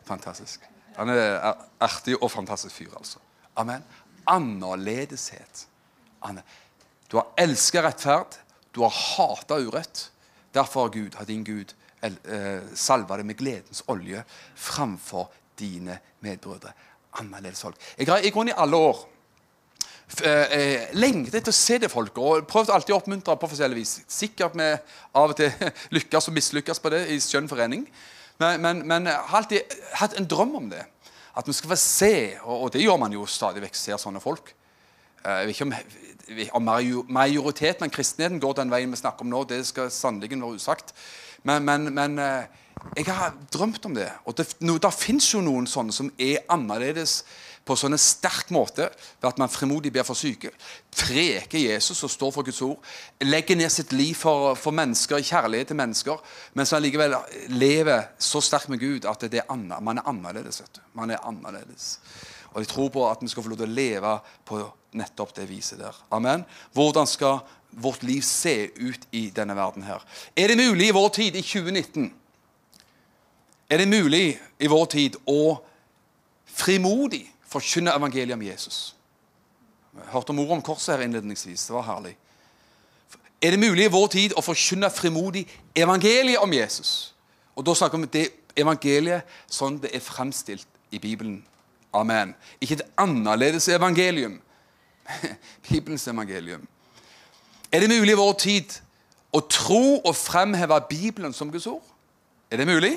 [0.07, 0.63] Fantastisk.
[0.97, 1.41] Han er
[1.83, 3.19] artig og fantastisk fyr, altså.
[3.57, 3.83] Amen.
[4.27, 5.67] Annerledeshet.
[7.11, 8.39] Du har elska rettferd.
[8.77, 10.11] Du har hata urett.
[10.53, 11.73] Derfor har Gud, har din Gud
[12.05, 14.21] eh, salva deg med gledens olje
[14.53, 16.75] framfor dine medbrødre.
[17.17, 17.81] Annerledes folk.
[17.97, 19.01] Jeg har i grunnen i alle år
[20.21, 23.81] eh, eh, lengtet etter å se det folket og prøvd alltid å oppmuntre på forskjellig
[23.81, 23.95] vis.
[24.13, 24.77] Sikkert med
[25.17, 27.89] av og til lykkes og mislykkes på det i skjønn forening.
[28.37, 30.85] Men, men, men jeg har alltid hatt en drøm om det.
[31.37, 34.21] At vi skal få se, og, og det gjør man jo stadig vekk, ser sånne
[34.21, 34.53] folk.
[35.27, 36.69] Jeg vet ikke om
[37.11, 40.95] majoriteten av kristenheten går den veien vi snakker om nå, det skal sannelig være usagt.
[41.47, 42.65] Men, men, men, eh,
[42.97, 44.09] jeg har drømt om det.
[44.25, 47.23] Og det, no, det fins jo noen sånne som er annerledes
[47.67, 50.53] på sånn en sterk måte ved at man frimodig ber for syke.
[50.95, 52.79] Preker Jesus og står for Guds ord.
[53.27, 56.23] Legger ned sitt liv for, for mennesker, kjærlighet til mennesker.
[56.55, 57.17] Mens han likevel
[57.57, 60.63] lever så sterkt med Gud at er man er annerledes.
[60.95, 61.97] Man er annerledes.
[62.57, 64.11] Og jeg tror på at vi skal få lov til å leve
[64.49, 64.63] på
[64.97, 65.97] nettopp det viset der.
[66.17, 66.47] Amen.
[66.73, 70.01] Hvordan skal vårt liv se ut i denne verden her?
[70.33, 72.13] Er det mulig i vår tid, i 2019
[73.69, 75.59] Er det mulig i vår tid å
[76.47, 78.95] frimodig forkynne evangeliet om Jesus?
[79.97, 81.67] Jeg hørte om ordet om korset her innledningsvis.
[81.67, 82.15] Det var herlig.
[83.43, 87.13] Er det mulig i vår tid å forkynne frimodig evangeliet om Jesus?
[87.57, 91.43] Og Da snakker vi om det evangeliet sånn det er fremstilt i Bibelen
[91.97, 92.35] Amen.
[92.61, 94.41] Ikke et annerledes evangelium.
[95.69, 96.69] Bibelens evangelium.
[97.73, 98.79] Er det mulig i vår tid
[99.35, 101.85] å tro og fremheve Bibelen som Guds ord?
[102.51, 102.95] Er det mulig?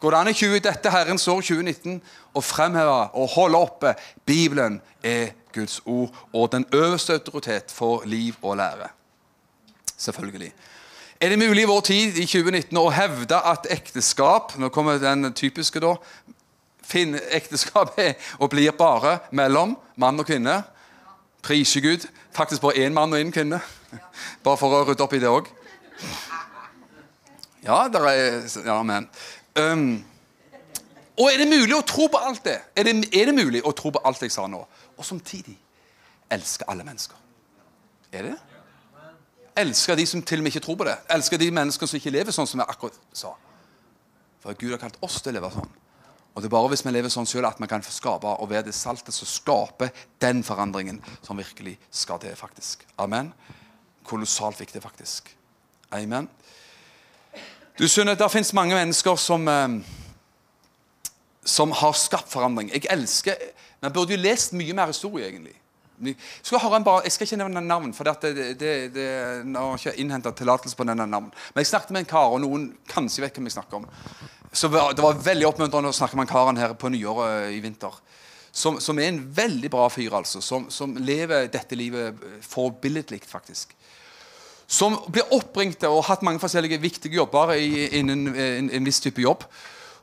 [0.00, 1.98] Går det an i 20, dette Herrens år 2019
[2.32, 3.94] å fremheve og holde oppe
[4.26, 8.88] Bibelen er Guds ord og den øverste autoritet for liv og lære?
[9.96, 10.52] Selvfølgelig.
[11.20, 15.34] Er det mulig i vår tid i 2019 å hevde at ekteskap Nå kommer den
[15.36, 15.98] typiske, da
[16.90, 20.60] finner ekteskapet og blir bare mellom mann og kvinne.
[21.42, 22.06] Priser Gud.
[22.36, 23.60] Faktisk bare én mann og én kvinne.
[24.44, 25.48] Bare for å rydde opp i det òg.
[27.64, 29.08] Ja, der er Ja, men.
[29.58, 30.04] Um,
[31.20, 32.60] og er det mulig å tro på alt det?
[32.76, 33.10] Er, det?
[33.12, 34.62] er det mulig å tro på alt jeg sa nå?
[34.96, 35.56] Og samtidig
[36.30, 37.16] elske alle mennesker?
[38.12, 38.38] Er det det?
[39.60, 40.96] Elske de som til og med ikke tror på det.
[41.12, 43.34] Elske de menneskene som ikke lever sånn som jeg akkurat sa.
[44.40, 45.72] For Gud har kalt oss til å leve sånn.
[46.34, 48.50] Og Det er bare hvis vi lever sånn selv at vi kan få skape og
[48.50, 49.90] være det saltet som skaper
[50.22, 52.36] den forandringen som virkelig skal til.
[52.36, 52.86] faktisk.
[52.98, 53.32] Amen.
[54.04, 55.36] Kolossalt viktig, faktisk.
[55.92, 56.28] Amen.
[57.78, 59.80] Du skjønner, Det fins mange mennesker som, eh,
[61.44, 62.70] som har skapt forandring.
[62.72, 63.34] Jeg elsker
[63.82, 65.54] Man burde jo lest mye mer historie, egentlig.
[66.42, 69.56] Skal Jeg skal, bare, jeg skal ikke nevne navn, for det, det, det, det, jeg
[69.56, 71.32] har ikke innhenta tillatelse på denne navn.
[71.54, 73.86] Men jeg snakket med en kar, og noen kanskje vet hvem jeg snakker om.
[74.52, 77.94] Så Det var veldig oppmuntrende å snakke med karen her på nyåret eh, i vinter.
[78.50, 80.40] Som, som, er en veldig bra fyr, altså.
[80.42, 83.76] Som, som lever dette livet forbilledlig, faktisk.
[84.66, 89.22] Som blir oppringt og har hatt mange forskjellige viktige jobber innen en, en, viss type
[89.22, 89.46] jobb.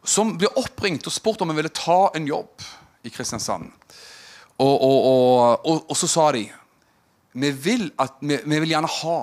[0.04, 2.64] Som blir oppringt og spurt om han ville ta en jobb
[3.04, 3.68] i Kristiansand.
[4.58, 4.98] Og, og,
[5.68, 6.48] og, og så sa de
[7.38, 9.20] vi vil, at, vi, vi vil gjerne ha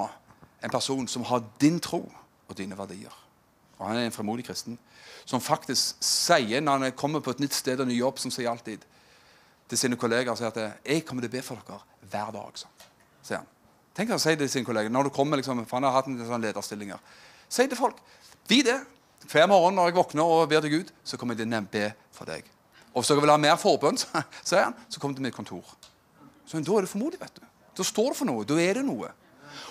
[0.65, 3.13] en person som har din tro og dine verdier.
[3.81, 4.77] Og han er en fremodig kristen
[5.25, 8.51] som faktisk sier når han kommer på et nytt sted og ny jobb, som sier
[8.51, 8.85] alltid
[9.69, 12.57] til sine kolleger sier at 'Jeg kommer til å be for dere hver dag'.
[12.57, 12.67] Så,
[13.23, 13.47] sier han.
[13.95, 16.07] Tenk å si det til sine kolleger når du kommer, liksom, for han har hatt
[16.07, 16.99] en sånn lederstillinger.
[17.49, 17.97] Si til folk
[18.49, 18.81] Vi det.
[19.25, 21.95] Hver morgen når jeg våkner og ber til Gud, så kommer jeg til å be
[22.13, 22.45] for deg.
[22.93, 23.97] Og hvis dere vil ha mer forbønn,
[24.45, 25.65] sier han, så kom til mitt kontor.
[26.45, 27.47] Så Da er det formodig, vet du.
[27.75, 28.45] Da står det for noe.
[28.45, 29.09] Da er det noe.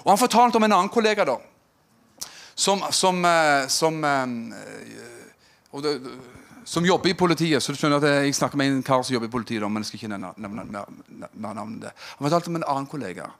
[0.03, 1.37] Og Han fortalte om en annen kollega da,
[2.55, 4.25] som, som, eh, som, eh,
[5.81, 5.97] det,
[6.69, 7.63] som jobber i politiet.
[7.63, 9.91] Så du skjønner at Jeg snakker med en kar som jobber i politiet, men jeg
[9.91, 10.65] skal ikke nevne,
[11.33, 11.91] navnet.
[12.17, 13.31] Han fortalte om en annen kollega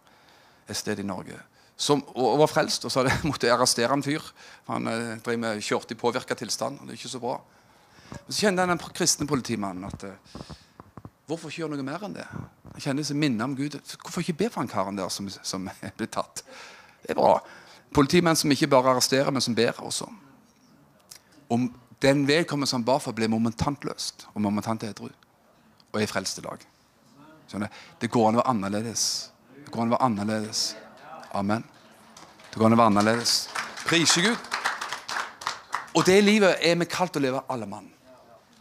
[0.67, 1.37] et sted i Norge
[1.75, 2.85] som og var frelst.
[2.85, 4.23] Og så hadde måtte arrestere en fyr.
[4.69, 6.79] Han eh, drev med kjørte i påvirka tilstand.
[6.79, 7.39] og det er ikke så bra.
[8.13, 10.43] Og Så kjente den kristne politimannen at eh,
[11.27, 12.27] hvorfor ikke gjøre noe mer enn det?
[12.73, 13.79] Han kjenner seg minnet om Gud.
[14.01, 16.45] Hvorfor ikke be for han karen der som, som ble tatt?
[17.03, 17.37] Det er bra.
[17.93, 20.07] Politimenn som ikke bare arresterer, men som ber også.
[21.53, 21.67] Om
[22.03, 26.45] den vedkommende som ba for, ble momentant løst og momentant edru og er frelst i
[26.45, 26.63] dag.
[28.01, 29.03] Det går an å være annerledes.
[29.63, 30.63] Det går an å være annerledes.
[31.37, 31.63] Amen.
[32.49, 33.35] Det går an å være annerledes.
[33.85, 34.49] Prise Gud.
[35.93, 37.91] Og det livet er vi kalt å leve alle mann.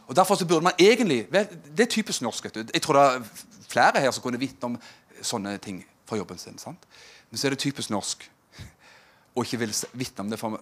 [0.07, 2.45] Og Derfor så burde man egentlig Det er typisk norsk.
[2.53, 3.23] Jeg tror det er
[3.67, 4.77] flere her som kunne vitne om
[5.21, 6.57] sånne ting fra jobben sin.
[6.57, 6.85] sant?
[7.31, 8.29] Men så er det typisk norsk
[9.33, 10.39] å ikke vil vitne om det.
[10.39, 10.59] for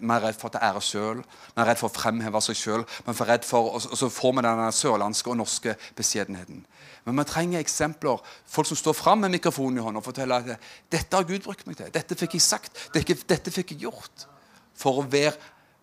[0.00, 1.22] man er redd for å ta ære sjøl,
[1.56, 2.84] man er redd for å fremheve seg sjøl.
[3.06, 6.62] Og så får vi den sørlandske og norske beskjedenheten.
[7.04, 8.22] Men vi trenger eksempler.
[8.46, 11.66] Folk som står fram med mikrofonen i hånda og forteller at 'dette har Gud brukt
[11.66, 11.90] meg til'.
[11.90, 12.92] 'Dette fikk jeg sagt'.
[12.94, 14.26] 'Dette fikk jeg gjort'.
[14.74, 15.36] For å være,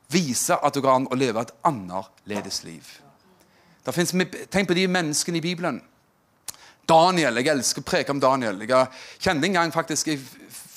[0.09, 2.83] vise at det går an å leve et annerledes liv.
[3.91, 4.13] Finnes,
[4.51, 5.81] tenk på de menneskene i Bibelen.
[6.89, 7.37] Daniel.
[7.37, 8.61] Jeg elsker å preke om Daniel.
[8.65, 8.87] Jeg
[9.19, 10.19] kjente en gang faktisk Jeg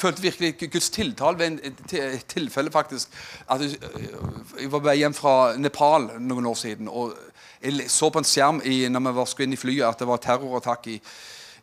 [0.03, 3.09] følte virkelig Guds tiltale ved et tilfelle faktisk
[3.51, 6.89] at Jeg var på vei hjem fra Nepal noen år siden.
[6.89, 7.15] og
[7.63, 10.09] jeg så på en skjerm i, når vi var skulle inn i flyet, at det
[10.09, 10.97] var terrorattakk i,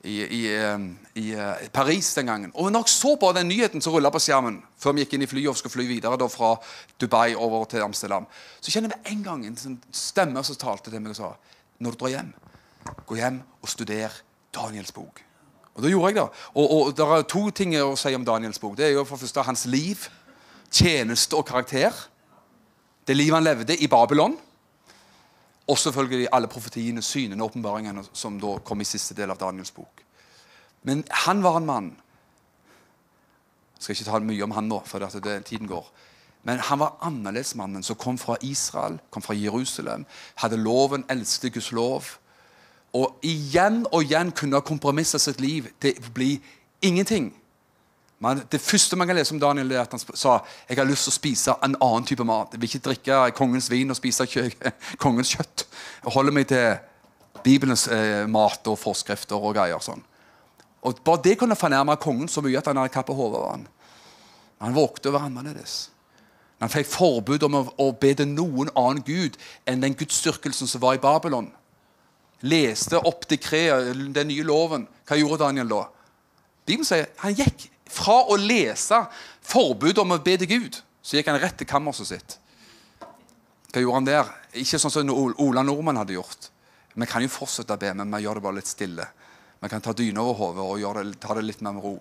[0.08, 0.42] i, i,
[1.20, 2.54] i uh, Paris den gangen.
[2.56, 5.28] Og når jeg så på den nyheten som rulla på skjermen før vi gikk inn
[5.28, 6.54] i flyet og skulle fly videre da, fra
[7.02, 8.30] Dubai over til Amsterdam,
[8.62, 11.34] så kjenner jeg en gang en sånn stemme som talte til meg og sa
[11.80, 12.32] Når du drar hjem,
[13.08, 14.22] gå hjem og studer
[14.56, 15.24] Daniels bok.
[15.78, 16.28] Og det gjorde jeg, da.
[16.54, 18.76] Og, og det er to ting å si om Daniels bok.
[18.78, 20.08] Det er jo for første hans liv,
[20.72, 21.96] tjeneste og karakter.
[23.08, 24.36] Det livet han levde i Babylon.
[25.70, 29.72] Og selvfølgelig alle profetiene, synene og åpenbaringene som da kom i siste del av Daniels
[29.72, 30.04] bok.
[30.82, 31.90] Men han var en mann
[33.80, 35.86] Jeg skal ikke ta mye om han nå, for det, det, tiden går.
[36.44, 40.04] Men han var annerledesmannen som kom fra Israel, kom fra Jerusalem,
[40.36, 42.10] hadde loven, elsket Guds lov.
[42.98, 46.32] Og igjen og igjen kunne ha kompromissa sitt liv til å bli
[46.82, 47.30] ingenting.
[48.20, 51.08] Men det første man kan lese om Daniel, er at han sa jeg har lyst
[51.08, 52.52] til å spise en annen type mat.
[52.52, 54.28] Jeg vil ikke drikke kongens vin og spise
[55.04, 55.66] kongens kjøtt.
[56.04, 56.80] Jeg holder meg til
[57.46, 59.80] Bibelens eh, mat og forskrifter og greier.
[59.80, 60.04] sånn.
[60.84, 63.68] Og Bare det kunne fornærme kongen så mye at han hadde kappet hodet av han.
[64.60, 65.78] Han vågte å være annerledes.
[66.60, 70.84] Han fikk forbud om å, å be til noen annen gud enn den gudsdyrkelsen som
[70.84, 71.48] var i Babylon.
[72.48, 74.86] Leste opp dekretet, den nye loven.
[75.08, 75.82] Hva gjorde Daniel da?
[76.68, 79.02] Bibelen sier han gikk fra å lese
[79.50, 82.38] forbudet om å be til Gud, så gikk han rett til kammerset sitt.
[83.74, 84.30] Hva gjorde han der?
[84.62, 86.50] Ikke sånn som Ola Nordmann hadde gjort.
[86.94, 89.06] Vi kan jo fortsette å be, men vi gjør det bare litt stille.
[89.60, 91.98] Vi kan ta dyna over hodet og det, ta det litt mer med ro.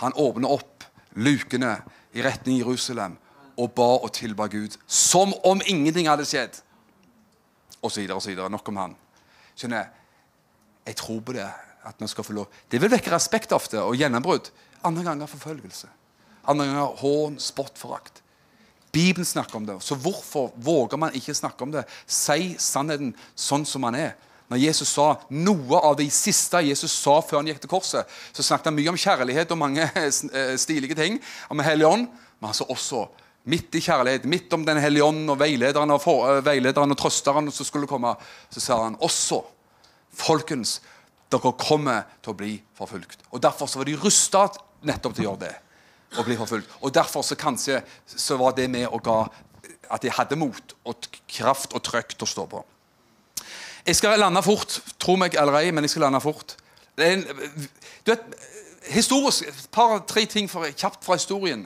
[0.00, 0.86] Han åpner opp
[1.18, 1.74] lukene
[2.16, 3.18] i retning Jerusalem
[3.60, 6.60] og ba og tilba Gud som om ingenting hadde skjedd.
[7.82, 8.52] Og så videre og så videre.
[8.52, 8.94] Nok om han.
[9.62, 9.84] Skjønner
[10.86, 10.96] jeg?
[10.98, 11.50] Tror på det.
[11.82, 12.46] at vi skal få lov.
[12.70, 14.52] Det vil vekke respekt ofte og gjennombrudd.
[14.86, 15.88] Andre ganger forfølgelse.
[16.46, 18.22] Andre ganger hån, spott, forakt.
[18.92, 19.82] Bibelen snakker om det.
[19.82, 21.82] Så hvorfor våger man ikke snakke om det?
[22.06, 24.14] Si sannheten sånn som man er.
[24.50, 28.44] Når Jesus sa Noe av det siste Jesus sa før han gikk til korset, så
[28.44, 31.18] snakket han mye om kjærlighet og mange eh, stilige ting.
[31.50, 33.06] Om Hellig Ånd, men han sa også
[33.44, 36.98] midt i kjærlighet, midt om Den hellige ånd og veilederen og, for, uh, veilederen og
[36.98, 38.14] trøsteren som skulle komme,
[38.50, 39.42] så sa han også
[40.12, 40.82] Folkens,
[41.32, 43.22] dere kommer til å bli forfulgt.
[43.32, 44.42] Og Derfor så var de rusta
[44.84, 45.54] nettopp til å gjøre det.
[46.20, 46.68] Å bli forfulgt.
[46.84, 49.16] Og derfor så kanskje så var det med og ga
[49.92, 52.60] at de hadde mot og kraft og trøkk til å stå på.
[53.86, 56.54] Jeg skal lande fort, tro meg eller ei, men jeg skal lande fort.
[57.00, 57.24] En,
[58.04, 58.26] du vet,
[58.92, 61.64] historisk, par-tre ting for, kjapt fra historien.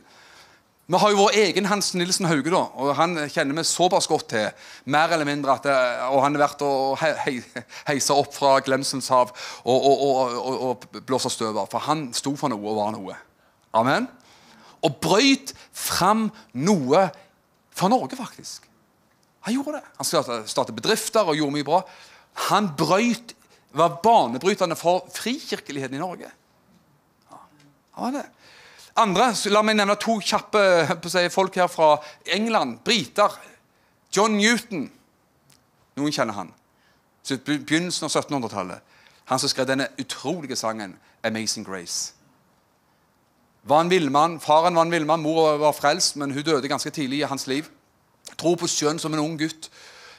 [0.87, 4.28] Vi har jo vår egen Hans Nilsen Hauge, da, og han kjenner vi såpass godt
[4.30, 4.66] til.
[4.95, 5.74] Mer eller mindre det,
[6.14, 7.41] og Han har vært å he,
[7.89, 9.32] heisa opp fra glemselens hav
[9.64, 11.66] og, og, og, og blåse støv av.
[11.72, 13.18] For han sto for noe og var noe.
[13.74, 14.07] Amen.
[14.87, 17.09] Og brøyt fram noe
[17.74, 18.70] for Norge, faktisk.
[19.49, 19.84] Han gjorde det.
[19.99, 20.11] Han
[20.47, 21.82] startet bedrifter og gjorde mye bra.
[22.47, 23.34] Han brøyt,
[23.76, 26.30] var banebrytende for frikirkeligheten i Norge.
[27.26, 27.43] Ja,
[27.99, 28.26] han var det.
[28.97, 30.61] Andre, La meg nevne to kjappe
[31.11, 31.97] si, folk her fra
[32.32, 32.80] England.
[32.84, 33.34] Briter.
[34.16, 34.86] John Newton.
[35.97, 36.53] Noen kjenner han.
[37.22, 38.80] Så Begynnelsen av 1700-tallet.
[39.26, 42.12] Han som skrev denne utrolige sangen 'Amazing Grace'.
[43.62, 44.40] Var en villmann.
[44.40, 47.68] Faren var en villmann, mor var frelst, men hun døde ganske tidlig i hans liv.
[48.38, 49.70] Tro på sjøen som en ung gutt.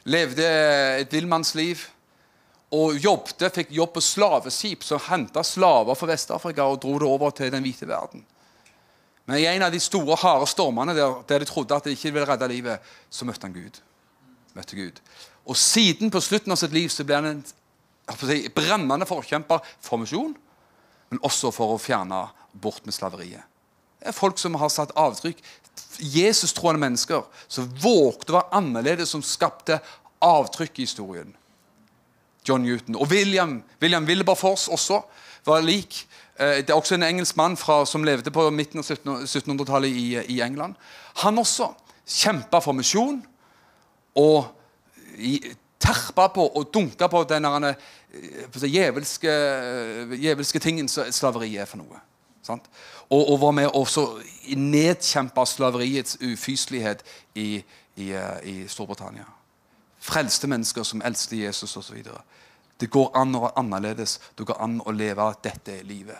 [0.04, 0.44] Levde
[1.00, 1.88] et villmannsliv.
[2.72, 7.30] Og jobbte, fikk jobb på slaveskip som henta slaver fra Vest-Afrika og dro det over
[7.30, 8.26] til den hvite verden.
[9.28, 12.14] Men i en av de store, harde stormene der, der de trodde at de ikke
[12.16, 13.82] ville redde livet, så møtte han Gud.
[14.56, 15.02] Møtte Gud.
[15.48, 20.00] Og siden, på slutten av sitt liv, så ble han en si, brennende forkjemper for
[20.00, 20.34] misjon,
[21.12, 22.24] men også for å fjerne
[22.56, 23.44] bort med slaveriet.
[24.00, 25.40] Det er folk som har satt avtrykk.
[26.00, 29.80] Jesus-troende mennesker som vågte å være annerledes, som skapte
[30.24, 31.34] avtrykk i historien.
[32.48, 32.96] John Newton.
[32.96, 35.02] Og William, William Wilberforce også
[35.48, 36.06] var lik.
[36.40, 40.08] Eh, det er også en engelsk mann fra, som levde på midten av 1700-tallet i,
[40.28, 40.76] i, England.
[41.24, 41.72] Han også
[42.08, 43.24] kjempa for misjon
[44.16, 44.46] og
[45.80, 47.88] terpa på og dunka på den eh,
[48.62, 49.34] djevelske,
[50.14, 52.04] djevelske tingen som slaveriet er for noe.
[53.10, 53.84] Og, og, var med å
[54.56, 57.04] nedkjempa slaveriets ufyselighet
[57.36, 57.64] i,
[57.96, 59.26] i, eh, i Storbritannia.
[60.00, 61.98] Frelste mennesker som elsket Jesus osv.
[62.78, 64.18] Det går an å være annerledes.
[64.38, 66.18] Det går an å leve dette livet.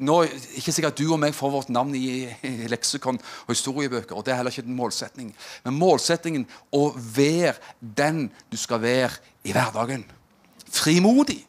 [0.00, 3.52] Nå er det ikke sikkert du og meg får vårt navn i, i leksikon og
[3.52, 4.16] historiebøker.
[4.16, 5.34] og Det er heller ikke en målsetning.
[5.66, 10.06] Men målsettingen å være den du skal være i hverdagen.
[10.72, 11.42] Frimodig.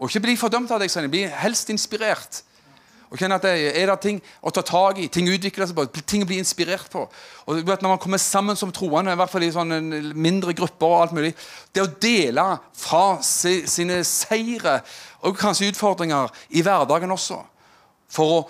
[0.00, 1.10] Og ikke bli fordømt av deg.
[1.10, 2.42] Bli helst inspirert.
[3.12, 6.24] Og at det Er det ting å ta tak i, ting utvikler seg på, ting
[6.24, 7.04] å bli inspirert på?
[7.46, 9.80] Og Når man kommer sammen som troende, i hvert fall i sånne
[10.14, 11.34] mindre grupper og alt mulig
[11.74, 14.80] Det å dele fra sine seire
[15.22, 17.36] og kanskje utfordringer i hverdagen også.
[18.10, 18.40] For å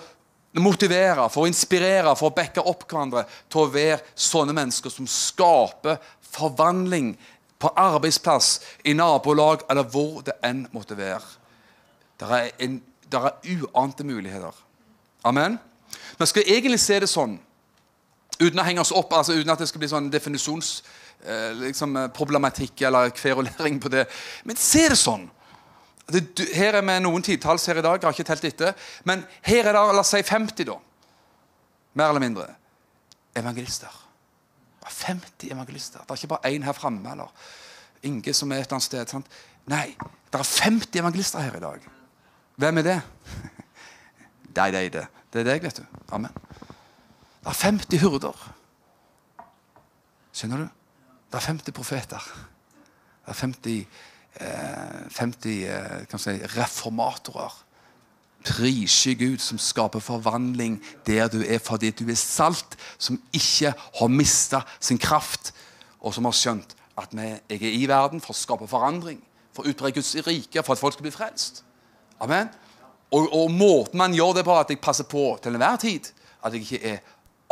[0.63, 5.09] motivere, for å inspirere, for å backe opp hverandre til å være sånne mennesker som
[5.09, 6.01] skaper
[6.33, 7.13] forvandling
[7.61, 11.23] på arbeidsplass, i nabolag eller hvor det enn måtte være.
[12.19, 12.81] Det er en
[13.13, 14.53] det er uante muligheter.
[15.29, 15.59] Amen.
[16.19, 17.39] Vi skal egentlig se det sånn,
[18.41, 23.17] uten å henge oss opp, altså uten at det skal bli sånn definisjonsproblematikk liksom, eller
[23.17, 24.05] kverulering på det.
[24.49, 25.25] Men se det sånn.
[26.13, 26.23] Det,
[26.57, 27.97] her er vi noen titalls her i dag.
[28.01, 28.71] Jeg har ikke telt etter.
[29.09, 30.77] Men her er det la oss si 50, da.
[32.01, 32.47] Mer eller mindre.
[33.39, 33.93] Evangelister.
[34.93, 36.01] 50 evangelister.
[36.03, 37.31] Det er ikke bare én her framme eller
[38.03, 39.07] Inge som er et eller annet sted.
[39.13, 39.29] Sant?
[39.71, 39.89] Nei,
[40.33, 41.79] det er 50 evangelister her i dag.
[42.57, 43.01] Hvem er det?
[44.57, 45.07] Det er det.
[45.33, 45.85] Det er deg, vet du.
[46.13, 46.33] Amen.
[47.41, 48.37] Det er 50 hurder.
[50.33, 50.67] Skjønner du?
[51.33, 52.27] Det er 50 profeter.
[53.25, 53.87] Det er 50,
[54.41, 57.65] eh, 50 eh, si, reformatorer.
[58.45, 64.09] Prise Gud som skaper forvandling der du er fordi du er salt, som ikke har
[64.09, 65.55] mista sin kraft,
[66.01, 69.23] og som har skjønt at vi, jeg er i verden for å skape forandring,
[69.55, 71.65] for å utbre Guds rike, for at folk skal bli frelst.
[72.23, 72.51] Amen.
[73.13, 76.13] Og, og, måten man gjør det på, at jeg passer på til enhver tid
[76.43, 77.03] at jeg ikke er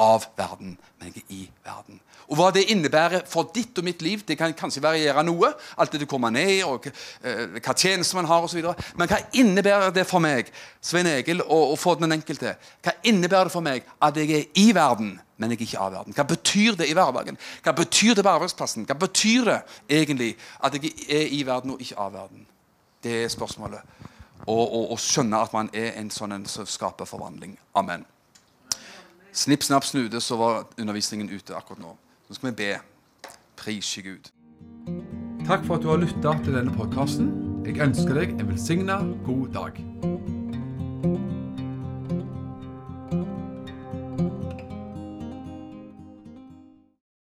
[0.00, 2.00] av verden, men jeg er i verden.
[2.30, 5.50] Og Hva det innebærer for ditt og mitt liv, det kan kanskje variere noe.
[5.82, 8.62] Alt det du kommer ned og uh, hva tjeneste man har osv.
[8.98, 12.54] Men hva innebærer det for meg, Svein Egil, og, og for den enkelte?
[12.86, 15.96] Hva innebærer det for meg at jeg er i verden, men jeg er ikke av
[15.98, 16.16] verden?
[16.16, 17.40] Hva betyr det i hverdagen?
[17.66, 18.86] Hva betyr det på arbeidsplassen?
[18.86, 19.58] Hva betyr det
[19.90, 22.46] egentlig at jeg er i verden og ikke av verden?
[23.02, 24.08] Det er spørsmålet
[24.46, 27.58] og, og, og skjønne at man er en sånn en som skaper forvandling.
[27.76, 28.06] Amen.
[29.32, 31.94] Snipp, snapp, snude, så var undervisningen ute akkurat nå.
[32.28, 32.72] Nå skal vi be.
[33.60, 34.32] Prise Gud.
[35.46, 37.30] Takk for at du har lytta til denne podkasten.
[37.66, 39.82] Jeg ønsker deg en velsigna god dag.